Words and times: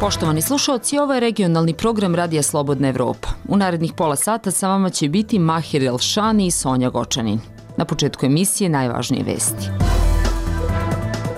Poštovani 0.00 0.42
slušalci, 0.42 0.98
ovo 0.98 1.14
je 1.14 1.20
regionalni 1.20 1.74
program 1.74 2.14
Radija 2.14 2.42
Slobodna 2.42 2.88
Evropa. 2.88 3.28
U 3.48 3.56
narednih 3.56 3.92
pola 3.92 4.16
sata 4.16 4.50
sa 4.50 4.68
vama 4.68 4.90
će 4.90 5.08
biti 5.08 5.38
Mahir 5.38 5.84
Elšani 5.84 6.46
i 6.46 6.50
Sonja 6.50 6.90
Gočanin. 6.90 7.40
Na 7.76 7.84
početku 7.84 8.26
emisije 8.26 8.70
najvažnije 8.70 9.24
vesti. 9.24 9.68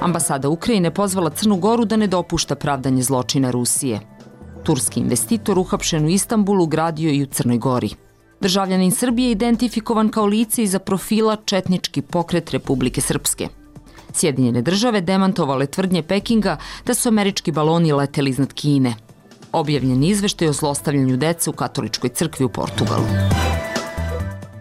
Ambasada 0.01 0.49
Ukrajine 0.49 0.91
pozvala 0.95 1.31
Crnu 1.31 1.57
Goru 1.57 1.85
da 1.85 1.97
ne 1.97 2.07
dopušta 2.07 2.55
pravdanje 2.55 3.03
zločina 3.03 3.51
Rusije. 3.51 4.01
Turski 4.65 5.01
investitor 5.01 5.59
uhapšen 5.59 6.05
u 6.05 6.09
Istanbulu 6.09 6.67
gradio 6.67 7.11
i 7.11 7.23
u 7.23 7.27
Crnoj 7.27 7.59
Gori. 7.59 7.91
Državljanin 8.41 8.91
Srbije 8.91 9.31
identifikovan 9.31 10.09
kao 10.09 10.27
lice 10.27 10.63
iza 10.63 10.79
profila 10.79 11.37
Četnički 11.45 12.03
pokret 12.03 12.51
Republike 12.51 13.01
Srpske– 13.01 13.49
Sjedinjene 14.13 14.63
države 14.63 15.01
demantovale 15.01 15.67
tvrdnje 15.67 16.03
Pekinga 16.03 16.57
da 16.87 16.95
su 16.95 17.09
američki 17.09 17.53
baloni 17.53 17.93
leteli 17.93 18.31
iznad 18.31 18.53
Kine. 18.53 18.95
Objavljen 19.53 20.05
izveštaj 20.05 20.49
o 20.49 20.53
zlostavljanju 20.53 21.17
dece 21.17 21.51
u 21.51 21.53
katoličkoj 21.53 22.11
crkvi 22.11 22.45
u 22.45 22.49
Portugalu. 22.49 23.05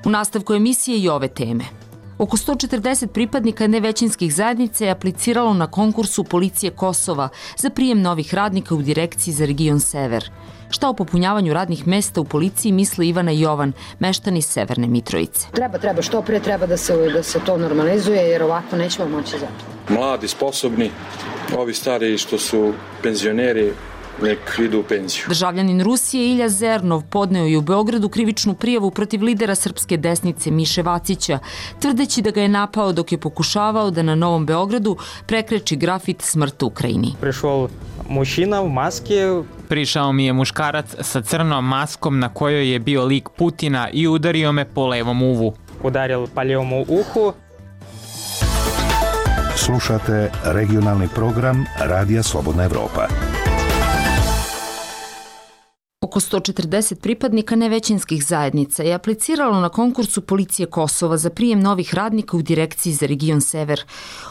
U 0.05 0.09
nastavku 0.09 0.53
emisije 0.53 0.99
i 0.99 1.09
ove 1.09 1.27
teme. 1.27 1.78
Oko 2.19 2.37
140 2.37 3.07
pripadnika 3.07 3.67
nevećinskih 3.67 4.33
zajednica 4.35 4.85
je 4.85 4.91
apliciralo 4.91 5.53
na 5.53 5.67
konkursu 5.67 6.23
Policije 6.23 6.71
Kosova 6.71 7.29
za 7.57 7.69
prijem 7.69 8.01
novih 8.01 8.33
radnika 8.33 8.75
u 8.75 8.81
direkciji 8.81 9.33
za 9.33 9.45
region 9.45 9.79
Sever– 9.79 10.29
Šta 10.71 10.89
o 10.89 10.93
popunjavanju 10.93 11.53
radnih 11.53 11.87
mesta 11.87 12.21
u 12.21 12.23
policiji 12.23 12.71
misli 12.71 13.07
Ivana 13.07 13.31
Jovan, 13.31 13.73
meštan 13.99 14.37
iz 14.37 14.45
Severne 14.45 14.87
Mitrovice. 14.87 15.47
Treba, 15.51 15.77
treba, 15.77 16.01
što 16.01 16.21
pre 16.21 16.39
treba 16.39 16.65
da 16.65 16.77
se, 16.77 16.95
da 17.13 17.23
se 17.23 17.39
to 17.45 17.57
normalizuje, 17.57 18.21
jer 18.21 18.43
ovako 18.43 18.75
nećemo 18.75 19.09
moći 19.09 19.37
zato. 19.39 19.93
Mladi, 19.93 20.27
sposobni, 20.27 20.91
ovi 21.57 21.73
stari 21.73 22.17
što 22.17 22.37
su 22.37 22.73
penzioneri, 23.03 23.73
nek 24.21 24.39
idu 24.59 24.79
u 24.79 24.83
penziju. 24.83 25.23
Državljanin 25.27 25.83
Rusije 25.83 26.31
Ilja 26.31 26.49
Zernov 26.49 27.03
podneo 27.09 27.45
je 27.45 27.57
u 27.57 27.61
Beogradu 27.61 28.09
krivičnu 28.09 28.53
prijavu 28.53 28.91
protiv 28.91 29.23
lidera 29.23 29.55
srpske 29.55 29.97
desnice 29.97 30.51
Miše 30.51 30.81
Vacića, 30.81 31.39
tvrdeći 31.79 32.21
da 32.21 32.31
ga 32.31 32.41
je 32.41 32.47
napao 32.47 32.93
dok 32.93 33.11
je 33.11 33.17
pokušavao 33.17 33.91
da 33.91 34.01
na 34.01 34.15
Novom 34.15 34.45
Beogradu 34.45 34.97
prekreči 35.25 35.75
grafit 35.75 36.21
smrt 36.21 36.63
Ukrajini. 36.63 37.15
Prišao 37.21 37.69
mušina 38.09 38.61
u 38.61 38.69
maske 38.69 39.43
Prišao 39.69 40.11
mi 40.11 40.25
je 40.25 40.33
muškarac 40.33 40.85
sa 41.01 41.21
crnom 41.21 41.67
maskom 41.67 42.19
na 42.19 42.33
kojoj 42.33 42.71
je 42.71 42.79
bio 42.79 43.05
lik 43.05 43.29
Putina 43.37 43.89
i 43.93 44.07
udario 44.07 44.51
me 44.51 44.65
po 44.65 44.87
levom 44.87 45.21
uvu. 45.21 45.53
Udaril 45.83 46.27
po 46.27 46.41
levom 46.41 46.73
uhu. 46.73 47.33
Slušate 49.55 50.31
regionalni 50.43 51.07
program 51.15 51.65
Radija 51.79 52.23
Slobodna 52.23 52.63
Evropa. 52.63 53.07
Oko 56.09 56.19
140 56.19 56.95
pripadnika 56.95 57.55
nevećinskih 57.55 58.25
zajednica 58.25 58.83
je 58.83 58.93
apliciralo 58.93 59.59
na 59.59 59.69
konkursu 59.69 60.21
Policije 60.21 60.65
Kosova 60.65 61.17
za 61.17 61.29
prijem 61.29 61.59
novih 61.59 61.93
radnika 61.93 62.37
u 62.37 62.41
direkciji 62.41 62.93
za 62.93 63.05
region 63.05 63.41
Sever, 63.41 63.83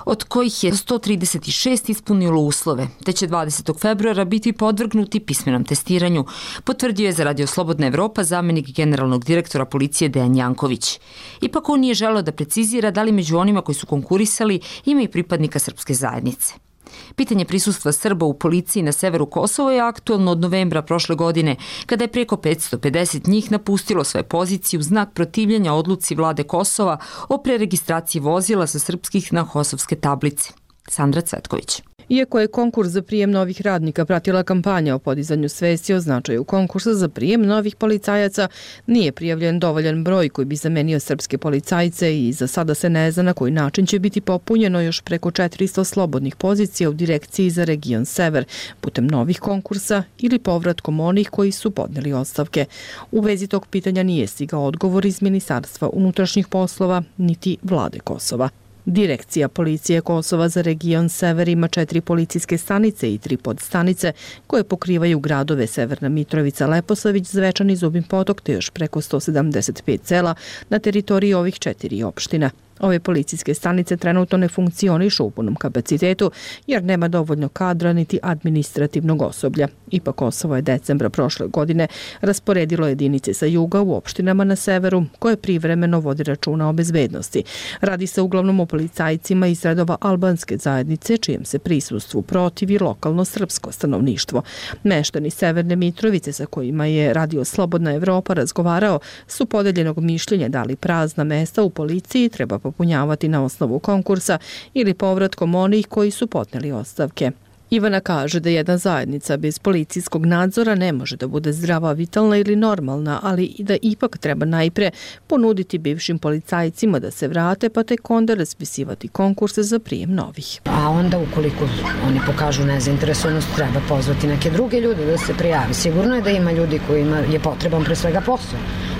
od 0.05 0.25
kojih 0.25 0.65
je 0.65 0.73
136 0.73 1.91
ispunilo 1.91 2.41
uslove, 2.41 2.89
te 3.05 3.13
će 3.13 3.29
20. 3.29 3.81
februara 3.81 4.25
biti 4.25 4.53
podvrgnuti 4.53 5.21
pismenom 5.21 5.65
testiranju, 5.65 6.25
potvrdio 6.65 7.07
je 7.07 7.13
za 7.13 7.25
Radio 7.25 7.47
Slobodna 7.47 7.87
Evropa 7.87 8.25
zamenik 8.25 8.77
generalnog 8.77 9.25
direktora 9.25 9.65
policije 9.65 10.09
Dejan 10.09 10.37
Janković. 10.37 11.01
Ipak 11.41 11.69
on 11.69 11.81
nije 11.81 11.95
želeo 11.95 12.23
da 12.23 12.33
precizira 12.33 12.91
da 12.91 13.03
li 13.03 13.13
među 13.13 13.37
onima 13.37 13.63
koji 13.63 13.75
su 13.75 13.87
konkurisali 13.87 14.61
ima 14.85 15.03
i 15.03 15.09
pripadnika 15.09 15.59
srpske 15.59 15.95
zajednice. 15.95 16.68
Pitanje 17.17 17.45
prisustva 17.45 17.93
Srba 17.93 18.27
u 18.27 18.39
policiji 18.39 18.83
na 18.83 18.93
severu 18.93 19.27
Kosova 19.27 19.73
je 19.73 19.81
aktualno 19.81 20.33
od 20.33 20.41
novembra 20.41 20.83
prošle 20.83 21.17
godine, 21.17 21.57
kada 21.87 22.05
je 22.05 22.13
preko 22.13 22.37
550 22.37 23.29
njih 23.29 23.53
napustilo 23.53 24.05
svoje 24.05 24.25
pozicije 24.25 24.79
u 24.81 24.83
znak 24.83 25.13
protivljenja 25.15 25.75
odluci 25.75 26.15
vlade 26.15 26.43
Kosova 26.43 26.99
o 27.29 27.39
preregistraciji 27.39 28.21
vozila 28.21 28.67
sa 28.67 28.79
srpskih 28.79 29.33
na 29.33 29.49
kosovske 29.49 29.97
tablice. 29.97 30.53
Sandra 30.89 31.21
Cvetković. 31.21 31.83
Iako 32.09 32.41
je 32.41 32.47
konkurs 32.47 32.89
za 32.89 33.03
prijem 33.03 33.31
novih 33.31 33.61
radnika 33.61 34.05
pratila 34.05 34.43
kampanja 34.43 34.95
o 34.95 34.99
podizanju 34.99 35.49
svesti 35.49 35.95
o 35.95 36.01
značaju 36.01 36.45
konkursa 36.45 36.95
za 36.95 37.09
prijem 37.09 37.47
novih 37.47 37.77
policajaca, 37.77 38.49
nije 38.87 39.13
prijavljen 39.13 39.59
dovoljan 39.59 40.05
broj 40.05 40.29
koji 40.29 40.45
bi 40.45 40.57
zamenio 40.57 41.01
srpske 41.01 41.39
policajce 41.39 42.19
i 42.19 42.33
za 42.33 42.47
sada 42.47 42.75
se 42.75 42.91
ne 42.91 43.11
zna 43.11 43.23
na 43.23 43.33
koji 43.33 43.53
način 43.53 43.87
će 43.87 43.99
biti 43.99 44.21
popunjeno 44.21 44.81
još 44.81 45.01
preko 45.01 45.31
400 45.31 45.85
slobodnih 45.85 46.37
pozicija 46.37 46.91
u 46.91 46.93
direkciji 46.93 47.51
za 47.51 47.65
region 47.65 48.07
Sever 48.07 48.45
putem 48.81 49.07
novih 49.07 49.41
konkursa 49.41 50.03
ili 50.19 50.39
povratkom 50.39 51.01
onih 51.01 51.31
koji 51.31 51.53
su 51.53 51.71
podneli 51.71 52.13
ostavke. 52.13 52.65
U 53.13 53.21
vezi 53.21 53.47
tog 53.47 53.67
pitanja 53.67 54.03
nije 54.03 54.27
stigao 54.27 54.65
odgovor 54.65 55.07
iz 55.07 55.23
Ministarstva 55.23 55.89
unutrašnjih 55.93 56.49
poslova 56.49 57.03
niti 57.17 57.57
vlade 57.63 57.99
Kosova. 57.99 58.49
Direkcija 58.91 59.49
policije 59.49 60.01
Kosova 60.01 60.49
za 60.49 60.61
region 60.63 61.09
Sever 61.09 61.49
ima 61.49 61.69
četiri 61.69 62.01
policijske 62.01 62.59
stanice 62.59 63.15
i 63.15 63.19
tri 63.19 63.37
podstanice 63.37 64.13
koje 64.47 64.65
pokrivaju 64.65 65.21
gradove 65.21 65.67
Severna 65.67 66.09
Mitrovica, 66.09 66.67
Leposavić, 66.67 67.27
Zvečan 67.27 67.71
i 67.71 67.77
Zubin 67.77 68.03
potok 68.03 68.41
te 68.41 68.53
još 68.53 68.71
preko 68.71 69.01
175 69.01 69.99
sela 70.05 70.35
na 70.69 70.79
teritoriji 70.79 71.35
ovih 71.35 71.59
četiri 71.59 72.03
opština. 72.03 72.51
Ove 72.81 73.01
policijske 73.01 73.55
stanice 73.55 73.97
trenutno 73.97 74.39
ne 74.39 74.49
funkcionišu 74.49 75.25
u 75.25 75.31
punom 75.31 75.55
kapacitetu 75.57 76.31
jer 76.67 76.85
nema 76.85 77.09
dovoljno 77.09 77.49
kadra 77.49 77.93
niti 77.93 78.19
administrativnog 78.23 79.23
osoblja. 79.23 79.69
Ipak 79.91 80.15
Kosovo 80.15 80.57
je 80.57 80.63
decembra 80.63 81.09
prošle 81.11 81.47
godine 81.47 81.87
rasporedilo 82.21 82.89
jedinice 82.89 83.35
sa 83.35 83.47
juga 83.47 83.81
u 83.81 83.95
opštinama 83.95 84.45
na 84.45 84.57
severu 84.57 85.05
koje 85.19 85.37
privremeno 85.37 86.01
vodi 86.01 86.23
računa 86.23 86.69
o 86.69 86.73
bezbednosti. 86.73 87.45
Radi 87.81 88.07
se 88.07 88.21
uglavnom 88.21 88.61
o 88.61 88.67
policajcima 88.67 89.47
iz 89.47 89.65
redova 89.65 89.97
albanske 90.01 90.57
zajednice 90.57 91.17
čijem 91.17 91.45
se 91.45 91.59
prisustvu 91.59 92.23
protivi 92.23 92.79
lokalno 92.79 93.25
srpsko 93.25 93.73
stanovništvo. 93.73 94.43
Meštani 94.83 95.31
Severne 95.31 95.77
Mitrovice 95.77 96.33
sa 96.33 96.47
kojima 96.47 96.87
je 96.87 97.13
Radio 97.13 97.45
Slobodna 97.45 97.95
Evropa 97.95 98.35
razgovarao 98.35 99.01
su 99.27 99.47
podeljenog 99.47 99.99
mišljenja 99.99 100.49
da 100.49 100.63
li 100.63 100.77
prazna 100.77 101.25
mesta 101.25 101.63
u 101.63 101.71
policiji 101.71 102.29
treba 102.29 102.59
popunjavati 102.59 103.29
na 103.29 103.45
osnovu 103.45 103.79
konkursa 103.79 104.39
ili 104.75 104.95
povratkom 104.95 105.55
onih 105.55 105.87
koji 105.87 106.11
su 106.11 106.27
potneli 106.27 106.73
ostavke. 106.73 107.31
Ivana 107.71 108.01
kaže 108.01 108.41
da 108.41 108.51
jedna 108.51 108.77
zajednica 108.77 109.37
bez 109.37 109.59
policijskog 109.59 110.27
nadzora 110.27 110.75
ne 110.75 110.93
može 110.93 111.17
da 111.17 111.27
bude 111.27 111.53
zdrava, 111.53 111.93
vitalna 111.93 112.37
ili 112.37 112.57
normalna, 112.57 113.21
ali 113.23 113.45
i 113.45 113.65
da 113.65 113.77
ipak 113.83 114.19
treba 114.19 114.47
najpre 114.47 114.91
ponuditi 115.27 115.79
bivšim 115.79 116.19
policajcima 116.19 116.99
da 116.99 117.11
se 117.11 117.29
vrate, 117.29 117.69
pa 117.69 117.83
tek 117.83 118.11
onda 118.11 118.35
raspisivati 118.35 119.09
konkurse 119.09 119.63
za 119.63 119.79
prijem 119.79 120.15
novih. 120.15 120.61
A 120.65 120.91
onda 120.91 121.19
ukoliko 121.19 121.69
oni 122.07 122.21
pokažu 122.27 122.65
nezainteresovanost, 122.65 123.49
treba 123.57 123.81
pozvati 123.89 124.27
neke 124.27 124.51
druge 124.51 124.81
ljude 124.81 125.07
da 125.07 125.19
se 125.19 125.35
prijavi. 125.35 125.75
Sigurno 125.75 126.15
je 126.15 126.23
da 126.23 126.31
ima 126.31 126.53
ljudi 126.53 126.81
kojima 126.87 127.17
je 127.17 127.41
potreban 127.41 127.85
pre 127.85 127.97
svega 127.97 128.21
posao. 128.21 128.59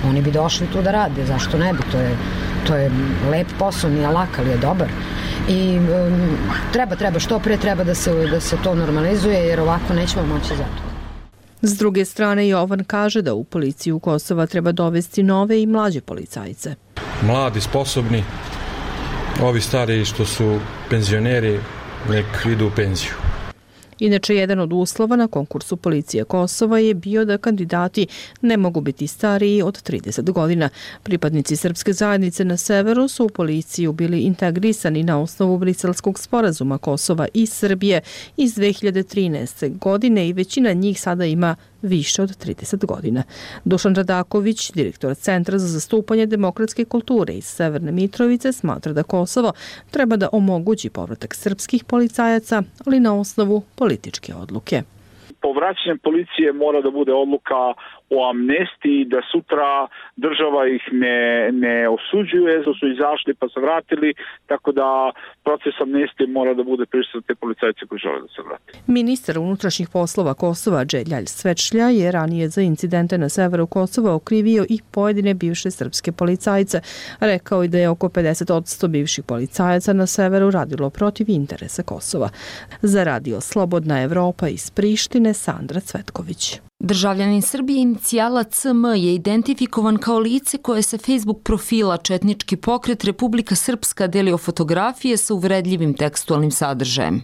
Oni 0.09 0.21
bi 0.21 0.31
došli 0.31 0.67
tu 0.67 0.81
da 0.81 0.91
rade, 0.91 1.25
zašto 1.25 1.57
ne 1.57 1.73
bi? 1.73 1.79
To 1.91 1.97
je, 1.97 2.17
to 2.67 2.75
je 2.75 2.91
lep 3.31 3.47
posao, 3.59 3.89
nije 3.89 4.07
lak, 4.07 4.39
ali 4.39 4.49
je 4.49 4.57
dobar 4.57 4.87
i 5.49 5.77
um, 5.77 6.37
treba, 6.73 6.95
treba, 6.95 7.19
što 7.19 7.39
pre 7.39 7.57
treba 7.57 7.83
da 7.83 7.95
se, 7.95 8.13
da 8.31 8.39
se 8.39 8.57
to 8.63 8.75
normalizuje 8.75 9.37
jer 9.37 9.59
ovako 9.59 9.93
nećemo 9.93 10.25
moći 10.25 10.55
za 10.57 10.63
to. 10.63 10.89
S 11.61 11.77
druge 11.77 12.05
strane, 12.05 12.47
Jovan 12.47 12.83
kaže 12.83 13.21
da 13.21 13.33
u 13.33 13.43
policiju 13.43 13.99
Kosova 13.99 14.45
treba 14.45 14.71
dovesti 14.71 15.23
nove 15.23 15.61
i 15.61 15.65
mlađe 15.65 16.01
policajce. 16.01 16.75
Mladi, 17.21 17.61
sposobni, 17.61 18.23
ovi 19.41 19.61
stari 19.61 20.05
što 20.05 20.25
su 20.25 20.59
penzioneri, 20.89 21.59
nek 22.09 22.25
idu 22.45 22.67
u 22.67 22.71
penziju. 22.75 23.28
Inače, 23.99 24.35
jedan 24.35 24.59
od 24.59 24.73
uslova 24.73 25.15
na 25.15 25.27
konkursu 25.27 25.77
Policije 25.77 26.23
Kosova 26.23 26.79
je 26.79 26.93
bio 26.93 27.25
da 27.25 27.37
kandidati 27.37 28.07
ne 28.41 28.57
mogu 28.57 28.81
biti 28.81 29.07
stariji 29.07 29.61
od 29.61 29.83
30 29.83 30.31
godina. 30.31 30.69
Pripadnici 31.03 31.55
Srpske 31.55 31.93
zajednice 31.93 32.45
na 32.45 32.57
severu 32.57 33.07
su 33.07 33.25
u 33.25 33.29
policiju 33.29 33.93
bili 33.93 34.19
integrisani 34.21 35.03
na 35.03 35.21
osnovu 35.21 35.57
briselskog 35.57 36.19
sporazuma 36.19 36.77
Kosova 36.77 37.27
i 37.33 37.45
Srbije 37.45 38.01
iz 38.37 38.55
2013. 38.55 39.77
godine 39.77 40.29
i 40.29 40.33
većina 40.33 40.73
njih 40.73 41.01
sada 41.01 41.25
ima 41.25 41.55
više 41.81 42.21
od 42.21 42.45
30 42.45 42.85
godina. 42.85 43.23
Dušan 43.65 43.95
Radaković, 43.95 44.71
direktor 44.71 45.15
Centra 45.15 45.59
za 45.59 45.67
zastupanje 45.67 46.25
demokratske 46.25 46.85
kulture 46.85 47.33
iz 47.33 47.45
Severne 47.45 47.91
Mitrovice, 47.91 48.53
smatra 48.53 48.93
da 48.93 49.03
Kosovo 49.03 49.53
treba 49.91 50.15
da 50.15 50.29
omogući 50.31 50.89
povratak 50.89 51.35
srpskih 51.35 51.83
policajaca, 51.83 52.63
ali 52.85 52.99
na 52.99 53.19
osnovu 53.19 53.61
političke 53.89 54.33
odluke. 54.43 54.81
Povraćanje 55.41 55.97
policije 56.03 56.53
mora 56.53 56.81
da 56.81 56.91
bude 56.91 57.13
odluka 57.13 57.59
o 58.09 58.29
amnestiji 58.29 59.05
da 59.05 59.21
sutra 59.31 59.87
država 60.15 60.67
ih 60.67 60.81
ne, 60.91 61.49
ne 61.51 61.89
osuđuje, 61.89 62.57
da 62.57 62.73
su 62.79 62.85
izašli 62.95 63.33
pa 63.39 63.49
se 63.49 63.59
vratili, 63.59 64.13
tako 64.47 64.71
da 64.71 65.11
proces 65.43 65.81
amnestije 65.81 66.27
mora 66.27 66.53
da 66.53 66.63
bude 66.63 66.85
prisutan 66.85 67.21
te 67.21 67.35
policajce 67.35 67.85
koji 67.85 67.99
žele 67.99 68.21
da 68.21 68.27
se 68.27 68.41
vrati. 68.47 68.71
Ministar 68.87 69.39
unutrašnjih 69.39 69.89
poslova 69.93 70.33
Kosova 70.33 70.85
Dželjalj 70.85 71.25
Svečlja 71.25 71.87
je 71.89 72.11
ranije 72.11 72.49
za 72.49 72.61
incidente 72.61 73.17
na 73.17 73.29
severu 73.29 73.67
Kosova 73.67 74.13
okrivio 74.15 74.65
i 74.69 74.79
pojedine 74.91 75.33
bivše 75.33 75.71
srpske 75.71 76.11
policajce. 76.11 76.81
Rekao 77.19 77.61
je 77.61 77.67
da 77.67 77.77
je 77.77 77.89
oko 77.89 78.07
50% 78.07 78.87
bivših 78.87 79.23
policajaca 79.27 79.93
na 79.93 80.05
severu 80.07 80.51
radilo 80.51 80.89
protiv 80.89 81.29
interesa 81.29 81.83
Kosova. 81.83 82.29
Za 82.81 83.03
radio 83.03 83.41
Slobodna 83.41 84.01
Evropa 84.03 84.47
iz 84.47 84.71
Prištine 84.71 85.33
Sandra 85.33 85.79
Cvetković. 85.79 86.68
Državljanin 86.83 87.41
Srbije 87.41 87.81
inicijala 87.81 88.43
CM 88.43 88.85
je 88.95 89.15
identifikovan 89.15 89.97
kao 89.97 90.19
lice 90.19 90.57
koje 90.57 90.81
sa 90.81 90.97
Facebook 90.97 91.43
profila 91.43 91.97
Četnički 91.97 92.55
pokret 92.55 93.03
Republika 93.03 93.55
Srpska 93.55 94.07
delio 94.07 94.37
fotografije 94.37 95.17
sa 95.17 95.33
uvredljivim 95.33 95.93
tekstualnim 95.93 96.51
sadržajem. 96.51 97.21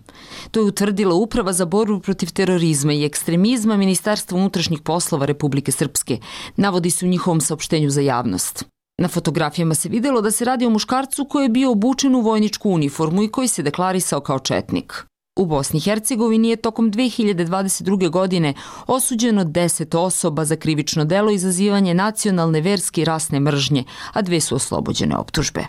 To 0.51 0.59
je 0.59 0.65
utvrdila 0.65 1.15
Uprava 1.15 1.53
za 1.53 1.65
borbu 1.65 1.99
protiv 1.99 2.33
terorizma 2.33 2.93
i 2.93 3.05
ekstremizma 3.05 3.77
Ministarstva 3.77 4.37
unutrašnjih 4.37 4.81
poslova 4.81 5.25
Republike 5.25 5.71
Srpske, 5.71 6.17
navodi 6.55 6.91
se 6.91 7.05
u 7.05 7.09
njihovom 7.09 7.41
saopštenju 7.41 7.89
za 7.89 8.01
javnost. 8.01 8.65
Na 9.01 9.07
fotografijama 9.07 9.75
se 9.75 9.89
videlo 9.89 10.21
da 10.21 10.31
se 10.31 10.45
radi 10.45 10.65
o 10.65 10.69
muškarcu 10.69 11.25
koji 11.25 11.45
je 11.45 11.49
bio 11.49 11.71
obučen 11.71 12.15
u 12.15 12.21
vojničku 12.21 12.69
uniformu 12.69 13.23
i 13.23 13.31
koji 13.31 13.47
se 13.47 13.63
deklarisao 13.63 14.19
kao 14.19 14.39
četnik. 14.39 15.05
U 15.39 15.45
Bosni 15.45 15.77
i 15.77 15.81
Hercegovini 15.81 16.49
je 16.49 16.55
tokom 16.55 16.91
2022. 16.91 18.09
godine 18.09 18.53
osuđeno 18.87 19.43
10 19.43 19.97
osoba 19.97 20.45
za 20.45 20.55
krivično 20.55 21.05
delo 21.05 21.31
izazivanje 21.31 21.93
nacionalne, 21.93 22.61
verske 22.61 23.01
i 23.01 23.05
rasne 23.05 23.39
mržnje, 23.39 23.83
a 24.13 24.21
dve 24.21 24.41
su 24.41 24.55
oslobođene 24.55 25.15
optužbe. 25.15 25.65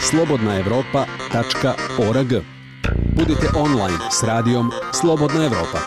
Slobodna 0.00 0.58
Evropa.org 0.58 2.32
Budite 3.16 3.48
online 3.56 3.98
s 4.20 4.22
radijom 4.22 4.70
Slobodna 4.92 5.44
Evropa. 5.44 5.78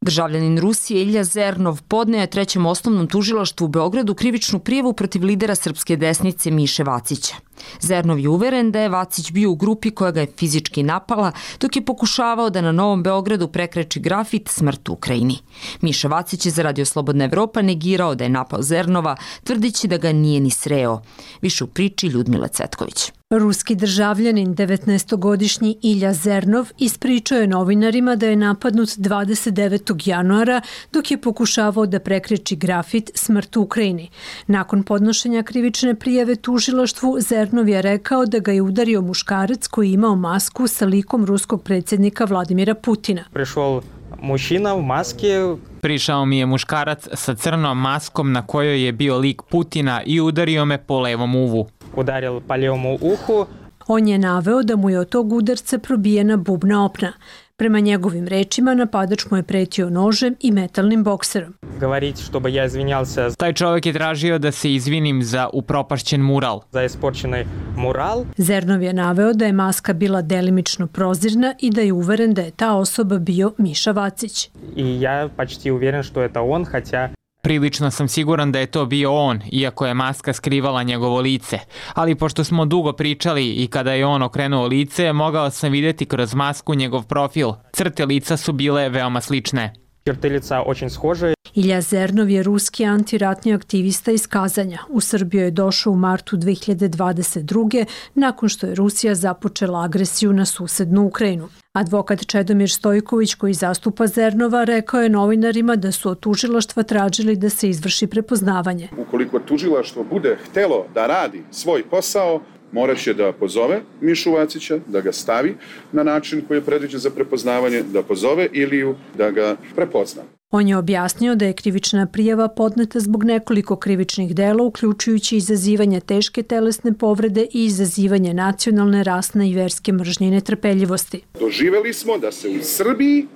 Državljanin 0.00 0.58
Rusije 0.58 1.02
Ilja 1.02 1.24
Zernov 1.24 1.82
podneo 1.88 2.20
je 2.20 2.30
trećem 2.30 2.66
osnovnom 2.66 3.06
tužilaštvu 3.06 3.64
u 3.64 3.68
Beogradu 3.68 4.14
krivičnu 4.14 4.58
prijevu 4.58 4.92
protiv 4.92 5.24
lidera 5.24 5.54
srpske 5.54 5.96
desnice 5.96 6.50
Miše 6.50 6.84
Vacića. 6.84 7.34
Zernov 7.80 8.18
je 8.18 8.28
uveren 8.28 8.72
da 8.72 8.80
je 8.80 8.88
Vacić 8.88 9.32
bio 9.32 9.50
u 9.50 9.54
grupi 9.56 9.90
koja 9.90 10.10
ga 10.10 10.20
je 10.20 10.32
fizički 10.36 10.82
napala 10.82 11.32
dok 11.60 11.76
je 11.76 11.84
pokušavao 11.84 12.50
da 12.50 12.60
na 12.60 12.72
Novom 12.72 13.02
Beogradu 13.02 13.48
prekreči 13.48 14.00
grafit 14.00 14.48
Smrt 14.48 14.88
Ukrajini. 14.88 15.38
Miša 15.80 16.08
Vacić 16.08 16.46
je 16.46 16.52
za 16.52 16.62
Radio 16.62 16.84
Slobodna 16.84 17.24
Evropa 17.24 17.62
negirao 17.62 18.14
da 18.14 18.24
je 18.24 18.30
napao 18.30 18.62
Zernova, 18.62 19.16
tvrdići 19.44 19.88
da 19.88 19.96
ga 19.96 20.12
nije 20.12 20.40
ni 20.40 20.50
sreo. 20.50 21.02
Više 21.42 21.64
u 21.64 21.66
priči 21.66 22.06
Ljudmila 22.06 22.48
Cetković. 22.48 23.12
Ruski 23.38 23.74
državljanin 23.74 24.54
19-godišnji 24.54 25.76
Ilja 25.82 26.12
Zernov 26.12 26.68
ispričao 26.78 27.38
je 27.38 27.46
novinarima 27.46 28.16
da 28.16 28.26
je 28.26 28.36
napadnut 28.36 28.88
29. 28.88 30.08
januara 30.08 30.60
dok 30.92 31.10
je 31.10 31.20
pokušavao 31.20 31.86
da 31.86 32.00
prekreči 32.00 32.56
grafit 32.56 33.10
Smrt 33.14 33.56
Ukrajini. 33.56 34.10
Nakon 34.46 34.82
podnošenja 34.82 35.42
krivične 35.42 35.94
prijave 35.94 36.36
tužilaštvu, 36.36 37.20
Zernov 37.20 37.51
je 37.58 37.82
rekao 37.82 38.26
da 38.26 38.38
ga 38.38 38.52
je 38.52 38.62
udario 38.62 39.00
muškarac 39.00 39.66
koji 39.66 39.88
je 39.88 39.94
imao 39.94 40.16
masku 40.16 40.66
sa 40.66 40.86
likom 40.86 41.24
ruskog 41.24 41.62
predsjednika 41.62 42.24
Vladimira 42.24 42.74
Putina. 42.74 43.24
Prišao 43.32 43.82
mušina 44.22 44.74
u 44.74 44.82
maske 44.82 45.56
Prišao 45.80 46.24
mi 46.24 46.38
je 46.38 46.46
muškarac 46.46 47.08
sa 47.12 47.34
crnom 47.34 47.80
maskom 47.80 48.32
na 48.32 48.46
kojoj 48.46 48.84
je 48.84 48.92
bio 48.92 49.18
lik 49.18 49.42
Putina 49.42 50.02
i 50.06 50.20
udario 50.20 50.64
me 50.64 50.78
po 50.78 51.00
levom 51.00 51.34
uvu 51.34 51.66
udaril 51.96 52.40
po 52.40 52.54
levom 52.54 52.86
uhu. 52.86 53.46
On 53.86 54.08
je 54.08 54.18
naveo 54.18 54.62
da 54.62 54.76
mu 54.76 54.90
je 54.90 55.00
od 55.00 55.08
tog 55.08 55.32
udarca 55.32 55.78
probijena 55.78 56.36
bubna 56.36 56.84
opna. 56.84 57.12
Prema 57.62 57.80
njegovim 57.80 58.28
rečima, 58.28 58.74
napadač 58.74 59.24
mu 59.30 59.36
je 59.36 59.42
pretio 59.42 59.90
nožem 59.90 60.34
i 60.40 60.50
metalnim 60.50 61.04
bokserom. 61.04 61.54
Govorit 61.80 62.16
чтобы 62.16 62.50
я 62.50 62.66
извинялся. 62.66 63.30
Taj 63.36 63.52
čovjek 63.52 63.86
je 63.86 63.92
tražio 63.92 64.38
da 64.38 64.52
se 64.52 64.74
izvinim 64.74 65.22
za 65.22 65.48
upropašćen 65.52 66.20
mural. 66.20 66.60
Za 66.72 66.82
isporčeni 66.82 67.44
mural. 67.76 68.24
Zernov 68.36 68.82
je 68.82 68.92
naveo 68.92 69.32
da 69.32 69.46
je 69.46 69.52
maska 69.52 69.92
bila 69.92 70.22
delimično 70.22 70.86
prozirna 70.86 71.54
i 71.60 71.70
da 71.70 71.80
je 71.80 71.92
uveren 71.92 72.34
da 72.34 72.42
je 72.42 72.50
ta 72.50 72.74
osoba 72.74 73.18
bio 73.18 73.52
Miša 73.58 73.90
Vacić. 73.90 74.50
I 74.76 75.00
ja 75.00 75.28
почти 75.36 75.70
уверен, 75.70 76.02
что 76.02 76.20
это 76.20 76.42
он, 76.42 76.64
хотя 76.64 77.10
Prilično 77.42 77.90
sam 77.90 78.08
siguran 78.08 78.52
da 78.52 78.58
je 78.58 78.66
to 78.66 78.86
bio 78.86 79.14
on, 79.14 79.40
iako 79.52 79.86
je 79.86 79.94
maska 79.94 80.32
skrivala 80.32 80.82
njegovo 80.82 81.20
lice. 81.20 81.58
Ali 81.94 82.14
pošto 82.14 82.44
smo 82.44 82.64
dugo 82.64 82.92
pričali 82.92 83.50
i 83.50 83.66
kada 83.66 83.92
je 83.92 84.06
on 84.06 84.22
okrenuo 84.22 84.66
lice, 84.66 85.12
mogao 85.12 85.50
sam 85.50 85.72
videti 85.72 86.06
kroz 86.06 86.34
masku 86.34 86.74
njegov 86.74 87.06
profil. 87.06 87.52
Crte 87.72 88.06
lica 88.06 88.36
su 88.36 88.52
bile 88.52 88.88
veoma 88.88 89.20
slične. 89.20 89.72
Черты 90.06 90.28
лица 90.28 90.62
очень 90.66 90.90
схожи. 90.90 91.34
Ilja 91.54 91.80
Zernov 91.80 92.30
je 92.30 92.42
ruski 92.42 92.84
antiratni 92.84 93.54
aktivista 93.54 94.12
iz 94.12 94.26
Kazanja. 94.26 94.78
U 94.88 95.00
Srbiju 95.00 95.42
je 95.42 95.50
došao 95.50 95.92
u 95.92 95.96
martu 95.96 96.36
2022. 96.36 97.84
nakon 98.14 98.48
što 98.48 98.66
je 98.66 98.74
Rusija 98.74 99.14
započela 99.14 99.84
agresiju 99.84 100.32
na 100.32 100.44
susednu 100.44 101.06
Ukrajinu. 101.06 101.48
Advokat 101.72 102.26
Čedomir 102.26 102.70
Stojković 102.70 103.34
koji 103.34 103.54
zastupa 103.54 104.06
Zernova 104.06 104.64
rekao 104.64 105.02
je 105.02 105.08
novinarima 105.08 105.76
da 105.76 105.92
su 105.92 106.10
od 106.10 106.20
tužilaštva 106.20 106.82
tražili 106.82 107.36
da 107.36 107.48
se 107.48 107.68
izvrši 107.68 108.06
prepoznavanje. 108.06 108.88
Ukoliko 108.98 109.38
tužilaštvo 109.38 110.04
bude 110.10 110.38
htelo 110.44 110.86
da 110.94 111.06
radi 111.06 111.42
svoj 111.50 111.82
posao, 111.90 112.40
moraće 112.72 113.14
da 113.14 113.32
pozove 113.32 113.80
Mišu 114.00 114.32
Vacića, 114.32 114.78
da 114.86 115.00
ga 115.00 115.12
stavi 115.12 115.56
na 115.92 116.02
način 116.02 116.42
koji 116.48 116.58
je 116.58 116.64
predviđen 116.64 117.00
za 117.00 117.10
prepoznavanje, 117.10 117.82
da 117.82 118.02
pozove 118.02 118.48
Iliju, 118.52 118.94
da 119.18 119.30
ga 119.30 119.56
prepozna. 119.76 120.22
On 120.54 120.68
je 120.68 120.76
objasnio 120.76 121.34
da 121.34 121.44
je 121.44 121.52
krivična 121.52 122.06
prijava 122.06 122.48
podneta 122.48 123.00
zbog 123.00 123.24
nekoliko 123.24 123.76
krivičnih 123.76 124.34
dela, 124.34 124.62
uključujući 124.62 125.36
izazivanje 125.36 126.00
teške 126.00 126.42
telesne 126.42 126.92
povrede 126.92 127.46
i 127.52 127.64
izazivanje 127.64 128.34
nacionalne, 128.34 129.04
rasne 129.04 129.50
i 129.50 129.54
verske 129.54 129.92
mržnje 129.92 130.28
i 130.28 130.30
netrpeljivosti. 130.30 131.20
Doživeli 131.40 131.92
smo 131.92 132.18
da 132.18 132.32
se 132.32 132.48
u 132.48 132.62
Srbiji, 132.62 133.26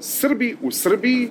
Srbi 0.00 0.56
u 0.62 0.70
Srbiji 0.70 1.30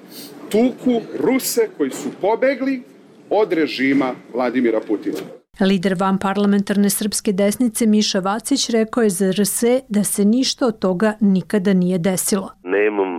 tuku 0.50 1.01
Ruse 1.19 1.69
koji 1.78 1.92
su 1.92 2.10
pobegli 2.22 2.83
od 3.30 3.54
režima 3.54 4.13
Vladimira 4.33 4.80
Putina. 4.88 5.18
Lider 5.60 5.95
van 6.00 6.18
parlamentarne 6.18 6.90
srpske 6.90 7.31
desnice 7.31 7.86
Miša 7.86 8.19
Vacić 8.19 8.69
rekao 8.69 9.04
je 9.04 9.09
za 9.09 9.31
RS 9.31 9.64
da 9.90 10.04
se 10.04 10.26
ništa 10.26 10.68
od 10.68 10.80
toga 10.80 11.14
nikada 11.21 11.73
nije 11.73 11.97
desilo. 11.97 12.50
Nemam 12.64 13.17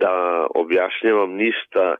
da 0.00 0.46
objašnjavam 0.54 1.30
ništa 1.44 1.94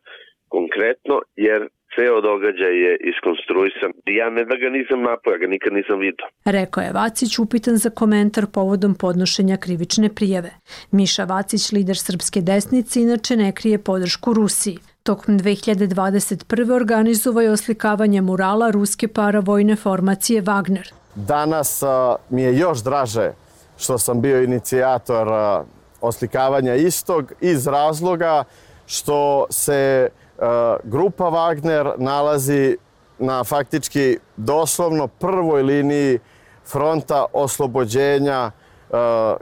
konkretno, 0.49 1.21
jer 1.37 1.61
ceo 1.95 2.21
događaj 2.21 2.75
je 2.85 2.93
iskonstruisan. 3.11 3.91
Ja 4.07 4.31
ne 4.31 4.45
da 4.45 4.57
ga 4.63 4.69
nisam 4.79 4.99
napao, 5.03 5.33
ja 5.33 5.39
ga 5.39 5.47
nikad 5.47 5.73
nisam 5.73 5.99
vidio. 5.99 6.27
Rekao 6.45 6.83
je 6.83 6.93
Vacić 6.93 7.39
upitan 7.39 7.77
za 7.77 7.91
komentar 7.91 8.45
povodom 8.55 8.95
podnošenja 8.95 9.57
krivične 9.57 10.09
prijeve. 10.15 10.51
Miša 10.91 11.25
Vacić, 11.25 11.73
lider 11.73 11.97
srpske 11.97 12.41
desnice, 12.41 13.01
inače 13.01 13.37
ne 13.37 13.53
krije 13.53 13.79
podršku 13.79 14.35
Rusiji. 14.35 14.79
Tokom 15.03 15.39
2021. 15.39 16.73
organizovao 16.73 17.43
je 17.43 17.51
oslikavanje 17.51 18.21
murala 18.21 18.71
ruske 18.71 19.09
paravojne 19.09 19.77
formacije 19.77 20.43
Wagner. 20.43 20.93
Danas 21.15 21.83
a, 21.83 22.17
mi 22.31 22.43
je 22.43 22.59
još 22.59 22.85
draže 22.85 23.31
što 23.79 23.99
sam 23.99 24.21
bio 24.21 24.43
inicijator 24.43 25.29
a, 25.33 25.65
oslikavanja 26.03 26.75
istog 26.75 27.33
iz 27.41 27.67
razloga 27.67 28.45
što 28.87 29.47
se 29.51 30.09
a, 30.39 30.77
grupa 30.85 31.25
Wagner 31.25 31.93
nalazi 31.99 32.77
na 33.19 33.45
faktički 33.45 34.19
doslovno 34.37 35.09
prvoj 35.09 35.63
liniji 35.63 36.19
fronta 36.67 37.25
oslobođenja 37.33 38.51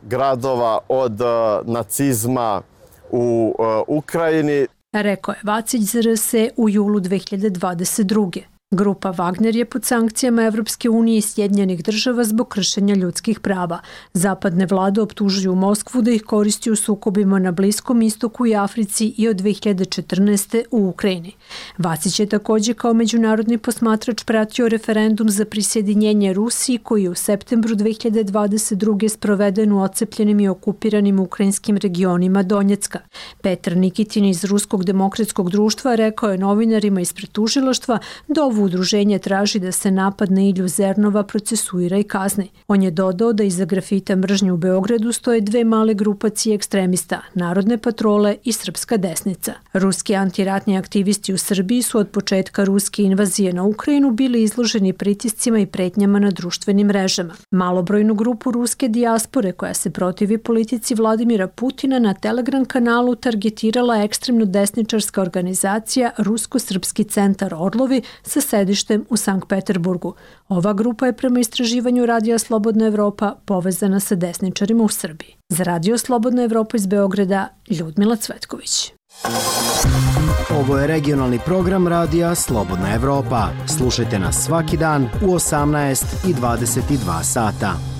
gradova 0.02 0.78
od 0.88 1.20
nacizma 1.64 2.62
u 3.10 3.54
Ukrajini 3.86 4.66
rekao 4.92 5.32
je 5.32 5.40
Vacić 5.42 5.82
za 5.82 6.00
RS 6.00 6.34
u 6.56 6.68
julu 6.68 7.00
2022. 7.00 8.49
Grupa 8.74 9.10
Wagner 9.12 9.56
je 9.56 9.64
pod 9.64 9.84
sankcijama 9.84 10.42
Evropske 10.42 10.90
unije 10.90 11.18
i 11.18 11.20
Sjedinjenih 11.20 11.84
država 11.84 12.24
zbog 12.24 12.48
kršenja 12.48 12.94
ljudskih 12.94 13.40
prava. 13.40 13.78
Zapadne 14.14 14.66
vlade 14.66 15.00
optužuju 15.00 15.54
Moskvu 15.54 16.02
da 16.02 16.10
ih 16.10 16.22
koristi 16.22 16.70
u 16.70 16.76
sukobima 16.76 17.38
na 17.38 17.52
Bliskom 17.52 18.02
istoku 18.02 18.46
i 18.46 18.54
Africi 18.54 19.14
i 19.16 19.28
od 19.28 19.36
2014. 19.36 20.64
u 20.70 20.88
Ukrajini. 20.88 21.32
Vasić 21.78 22.20
je 22.20 22.26
takođe 22.26 22.74
kao 22.74 22.94
međunarodni 22.94 23.58
posmatrač 23.58 24.24
pratio 24.24 24.68
referendum 24.68 25.30
za 25.30 25.44
prisjedinjenje 25.44 26.32
Rusiji 26.32 26.78
koji 26.78 27.02
je 27.02 27.10
u 27.10 27.14
septembru 27.14 27.74
2022. 27.74 29.08
sproveden 29.08 29.72
u 29.72 29.82
ocepljenim 29.82 30.40
i 30.40 30.48
okupiranim 30.48 31.20
ukrajinskim 31.20 31.76
regionima 31.76 32.42
Donjecka. 32.42 32.98
Petar 33.42 33.76
Nikitin 33.76 34.24
iz 34.24 34.44
Ruskog 34.44 34.84
demokratskog 34.84 35.50
društva 35.50 35.94
rekao 35.94 36.30
je 36.30 36.38
novinarima 36.38 37.00
ispred 37.00 37.30
tužilaštva 37.30 37.98
da 38.28 38.44
ovu 38.44 38.59
udruženje 38.62 39.18
traži 39.18 39.58
da 39.58 39.72
se 39.72 39.90
napad 39.90 40.30
na 40.30 40.40
Ilju 40.42 40.68
Zernova 40.68 41.22
procesuira 41.22 41.98
i 41.98 42.04
kazni. 42.04 42.50
On 42.68 42.82
je 42.82 42.90
dodao 42.90 43.32
da 43.32 43.44
iza 43.44 43.64
grafita 43.64 44.16
mržnje 44.16 44.52
u 44.52 44.56
Beogradu 44.56 45.12
stoje 45.12 45.40
dve 45.40 45.64
male 45.64 45.94
grupacije 45.94 46.54
ekstremista, 46.54 47.20
Narodne 47.34 47.78
patrole 47.78 48.36
i 48.44 48.52
Srpska 48.52 48.96
desnica. 48.96 49.52
Ruski 49.72 50.16
antiratni 50.16 50.78
aktivisti 50.78 51.32
u 51.32 51.38
Srbiji 51.38 51.82
su 51.82 51.98
od 51.98 52.08
početka 52.08 52.64
ruske 52.64 53.02
invazije 53.02 53.52
na 53.52 53.62
Ukrajinu 53.62 54.10
bili 54.10 54.42
izloženi 54.42 54.92
pritiscima 54.92 55.58
i 55.58 55.66
pretnjama 55.66 56.18
na 56.18 56.30
društvenim 56.30 56.86
mrežama. 56.86 57.34
Malobrojnu 57.50 58.14
grupu 58.14 58.50
ruske 58.50 58.88
dijaspore 58.88 59.52
koja 59.52 59.74
se 59.74 59.90
protivi 59.90 60.38
politici 60.38 60.94
Vladimira 60.94 61.48
Putina 61.48 61.98
na 61.98 62.14
Telegram 62.14 62.64
kanalu 62.64 63.14
targetirala 63.14 64.02
ekstremno 64.02 64.44
desničarska 64.44 65.22
organizacija 65.22 66.10
Rusko-Srpski 66.18 67.08
centar 67.08 67.54
Orlovi 67.54 68.02
sa 68.22 68.40
sedištem 68.50 69.04
u 69.08 69.16
Sankt 69.16 69.48
Peterburgu. 69.48 70.14
Ova 70.48 70.72
grupa 70.72 71.06
je 71.06 71.16
prema 71.16 71.40
istraživanju 71.40 72.06
Radija 72.06 72.38
Slobodna 72.38 72.86
Evropa 72.86 73.34
povezana 73.44 74.00
sa 74.00 74.14
desničarima 74.14 74.84
u 74.84 74.88
Srbiji. 74.88 75.36
Za 75.48 75.64
Radio 75.64 75.98
Slobodna 75.98 76.42
Evropa 76.42 76.76
iz 76.76 76.86
Beograda, 76.86 77.48
Ljudmila 77.70 78.16
Cvetković. 78.16 78.92
Ovo 80.60 80.78
je 80.78 80.86
regionalni 80.86 81.38
program 81.44 81.88
Radija 81.88 82.34
Slobodna 82.34 82.94
Evropa. 82.94 83.48
Slušajte 83.78 84.18
nas 84.18 84.44
svaki 84.44 84.76
dan 84.76 85.08
u 85.22 85.26
18 85.26 86.30
i 86.30 86.34
22 86.34 87.22
sata. 87.22 87.99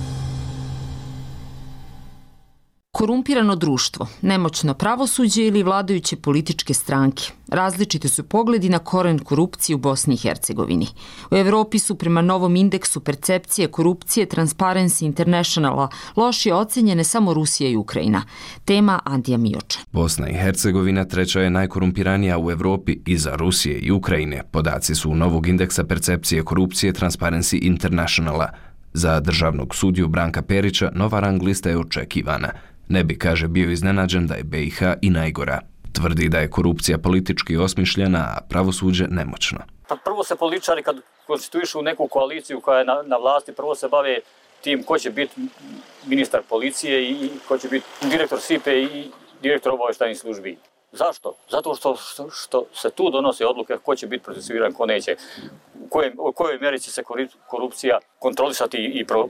Korumpirano 2.91 3.55
društvo, 3.55 4.07
nemoćno 4.21 4.73
pravosuđe 4.73 5.45
ili 5.45 5.63
vladajuće 5.63 6.15
političke 6.15 6.73
stranke. 6.73 7.23
Različite 7.47 8.09
su 8.09 8.23
pogledi 8.23 8.69
na 8.69 8.79
koren 8.79 9.19
korupcije 9.19 9.75
u 9.75 9.79
Bosni 9.79 10.13
i 10.13 10.17
Hercegovini. 10.17 10.87
U 11.31 11.35
Evropi 11.35 11.79
su 11.79 11.95
prema 11.95 12.21
novom 12.21 12.55
indeksu 12.55 12.99
percepcije 12.99 13.67
korupcije 13.67 14.25
Transparency 14.25 15.05
Internationala 15.05 15.89
lošije 16.15 16.55
ocenjene 16.55 17.03
samo 17.03 17.33
Rusija 17.33 17.69
i 17.69 17.75
Ukrajina. 17.75 18.23
Tema 18.65 18.99
Andija 19.05 19.37
Mioča. 19.37 19.79
Bosna 19.91 20.29
i 20.29 20.33
Hercegovina 20.33 21.05
treća 21.05 21.41
je 21.41 21.49
najkorumpiranija 21.49 22.39
u 22.39 22.51
Evropi 22.51 22.99
iza 23.05 23.35
Rusije 23.35 23.79
i 23.79 23.91
Ukrajine. 23.91 24.43
Podaci 24.51 24.95
su 24.95 25.15
novog 25.15 25.47
indeksa 25.47 25.83
percepcije 25.83 26.43
korupcije 26.43 26.93
Transparency 26.93 27.59
Internationala. 27.61 28.49
Za 28.93 29.19
državnog 29.19 29.75
sudiju 29.75 30.07
Branka 30.07 30.41
Perića 30.41 30.91
nova 30.95 31.19
rang 31.19 31.43
lista 31.43 31.69
je 31.69 31.77
očekivana– 31.77 32.51
Ne 32.91 33.03
bi, 33.03 33.17
kaže, 33.17 33.47
bio 33.47 33.71
iznenađen 33.71 34.27
da 34.27 34.35
je 34.35 34.43
BiH 34.43 34.81
i 35.01 35.09
najgora. 35.09 35.59
Tvrdi 35.93 36.29
da 36.29 36.39
je 36.39 36.49
korupcija 36.49 36.97
politički 36.97 37.57
osmišljena, 37.57 38.19
a 38.19 38.41
pravosuđe 38.49 39.07
nemoćno. 39.07 39.59
Pa 39.87 39.95
prvo 39.95 40.23
se 40.23 40.35
političari 40.35 40.83
kad 40.83 40.95
konstituišu 41.27 41.81
neku 41.81 42.07
koaliciju 42.07 42.61
koja 42.61 42.79
je 42.79 42.85
na, 42.85 43.03
na 43.05 43.17
vlasti, 43.17 43.51
prvo 43.51 43.75
se 43.75 43.87
bave 43.87 44.19
tim 44.61 44.83
ko 44.83 44.97
će 44.99 45.09
biti 45.09 45.41
ministar 46.05 46.41
policije 46.49 47.09
i 47.11 47.29
ko 47.47 47.57
će 47.57 47.67
biti 47.67 47.85
direktor 48.01 48.41
SIPE 48.41 48.81
i 48.81 49.07
direktor 49.41 49.73
obaveštajnih 49.73 50.17
službi. 50.17 50.57
Zašto? 50.91 51.35
Zato 51.49 51.75
što, 51.75 51.95
što, 51.95 52.29
što 52.29 52.65
se 52.73 52.89
tu 52.89 53.09
donose 53.09 53.45
odluke 53.45 53.77
ko 53.83 53.95
će 53.95 54.07
biti 54.07 54.23
procesuiran, 54.23 54.73
ko 54.73 54.85
neće, 54.85 55.15
u 55.79 55.87
kojoj, 55.89 56.13
u 56.17 56.31
kojoj 56.31 56.59
meri 56.59 56.79
će 56.79 56.91
se 56.91 57.03
korupcija 57.47 57.99
kontrolisati 58.19 58.77
i 58.77 59.05
pro, 59.05 59.27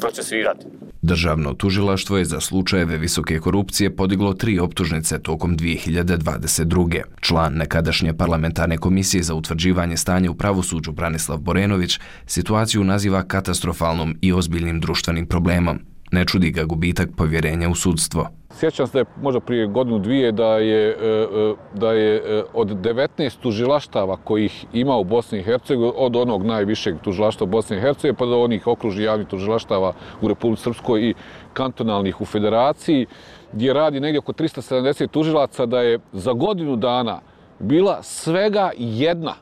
procesuirati. 0.00 0.66
Državno 1.02 1.54
tužilaštvo 1.54 2.18
je 2.18 2.24
za 2.24 2.40
slučajeve 2.40 2.98
visoke 2.98 3.38
korupcije 3.38 3.96
podiglo 3.96 4.34
tri 4.34 4.58
optužnice 4.58 5.18
tokom 5.18 5.56
2022. 5.56 7.02
Član 7.20 7.54
nekadašnje 7.54 8.14
parlamentarne 8.14 8.78
komisije 8.78 9.22
za 9.22 9.34
utvrđivanje 9.34 9.96
stanja 9.96 10.30
u 10.30 10.34
pravosuđu 10.34 10.92
Branislav 10.92 11.38
Borenović 11.38 12.00
situaciju 12.26 12.84
naziva 12.84 13.22
katastrofalnom 13.22 14.16
i 14.20 14.32
ozbiljnim 14.32 14.80
društvenim 14.80 15.26
problemom. 15.26 15.93
Ne 16.14 16.24
čudi 16.24 16.50
ga 16.50 16.64
gubitak 16.64 17.08
povjerenja 17.16 17.68
u 17.68 17.74
sudstvo. 17.74 18.28
Sjećam 18.50 18.86
se 18.86 18.92
da 18.92 18.98
je 18.98 19.04
možda 19.22 19.40
prije 19.40 19.66
godinu 19.66 19.98
dvije 19.98 20.32
da 20.32 20.58
je, 20.58 20.88
e, 20.88 20.94
e, 20.94 21.54
da 21.74 21.92
je 21.92 22.16
e, 22.16 22.42
od 22.52 22.68
19 22.68 23.38
tužilaštava 23.42 24.16
kojih 24.16 24.66
ima 24.72 24.96
u 24.96 25.04
Bosni 25.04 25.38
i 25.38 25.42
Hercegovini, 25.42 25.92
od 25.96 26.16
onog 26.16 26.46
najvišeg 26.46 27.00
tužilaštva 27.02 27.46
Bosne 27.46 27.76
i 27.76 27.80
Hercegovine 27.80 28.18
pa 28.18 28.26
do 28.26 28.40
onih 28.42 28.66
okružnih 28.66 29.04
javnih 29.04 29.26
tužilaštava 29.28 29.92
u 30.20 30.28
Republike 30.28 30.62
Srpskoj 30.62 31.08
i 31.08 31.14
kantonalnih 31.52 32.20
u 32.20 32.24
Federaciji, 32.24 33.06
gdje 33.52 33.72
radi 33.72 34.00
negdje 34.00 34.18
oko 34.18 34.32
370 34.32 35.08
tužilaca, 35.08 35.66
da 35.66 35.80
je 35.80 35.98
za 36.12 36.32
godinu 36.32 36.76
dana 36.76 37.20
bila 37.58 38.02
svega 38.02 38.70
jedna 38.78 39.34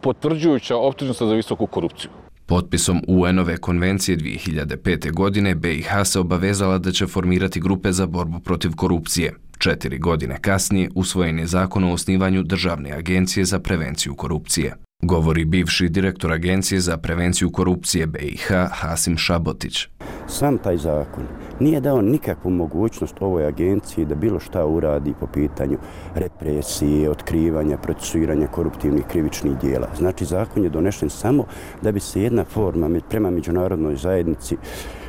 potvrđujuća 0.00 0.76
optužnica 0.76 1.26
za 1.26 1.34
visoku 1.34 1.66
korupciju. 1.66 2.19
Potpisom 2.50 3.02
UN-ove 3.08 3.56
konvencije 3.56 4.18
2005. 4.18 5.12
godine 5.12 5.54
BiH 5.54 5.88
se 6.04 6.20
obavezala 6.20 6.78
da 6.78 6.92
će 6.92 7.06
formirati 7.06 7.60
grupe 7.60 7.92
za 7.92 8.06
borbu 8.06 8.40
protiv 8.40 8.72
korupcije. 8.76 9.32
Četiri 9.58 9.98
godine 9.98 10.38
kasnije 10.40 10.90
usvojen 10.94 11.38
je 11.38 11.46
zakon 11.46 11.84
o 11.84 11.92
osnivanju 11.92 12.42
Državne 12.42 12.92
agencije 12.92 13.44
za 13.44 13.58
prevenciju 13.58 14.14
korupcije. 14.14 14.74
Govori 15.02 15.44
bivši 15.44 15.88
direktor 15.88 16.32
Agencije 16.32 16.80
za 16.80 16.96
prevenciju 16.96 17.50
korupcije 17.50 18.06
BiH 18.06 18.48
Hasim 18.70 19.16
Šabotić. 19.18 19.88
Sam 20.28 20.58
taj 20.58 20.76
zakon 20.76 21.24
nije 21.60 21.80
dao 21.80 22.02
nikakvu 22.02 22.50
mogućnost 22.50 23.14
ovoj 23.20 23.46
agenciji 23.46 24.04
da 24.04 24.14
bilo 24.14 24.40
šta 24.40 24.66
uradi 24.66 25.14
po 25.20 25.26
pitanju 25.26 25.78
represije, 26.14 27.10
otkrivanja, 27.10 27.78
procesuiranja 27.78 28.46
koruptivnih 28.46 29.04
krivičnih 29.06 29.58
dijela. 29.58 29.88
Znači, 29.98 30.24
zakon 30.24 30.64
je 30.64 30.70
donešen 30.70 31.10
samo 31.10 31.44
da 31.82 31.92
bi 31.92 32.00
se 32.00 32.22
jedna 32.22 32.44
forma 32.44 32.90
prema 33.08 33.30
međunarodnoj 33.30 33.96
zajednici 33.96 34.56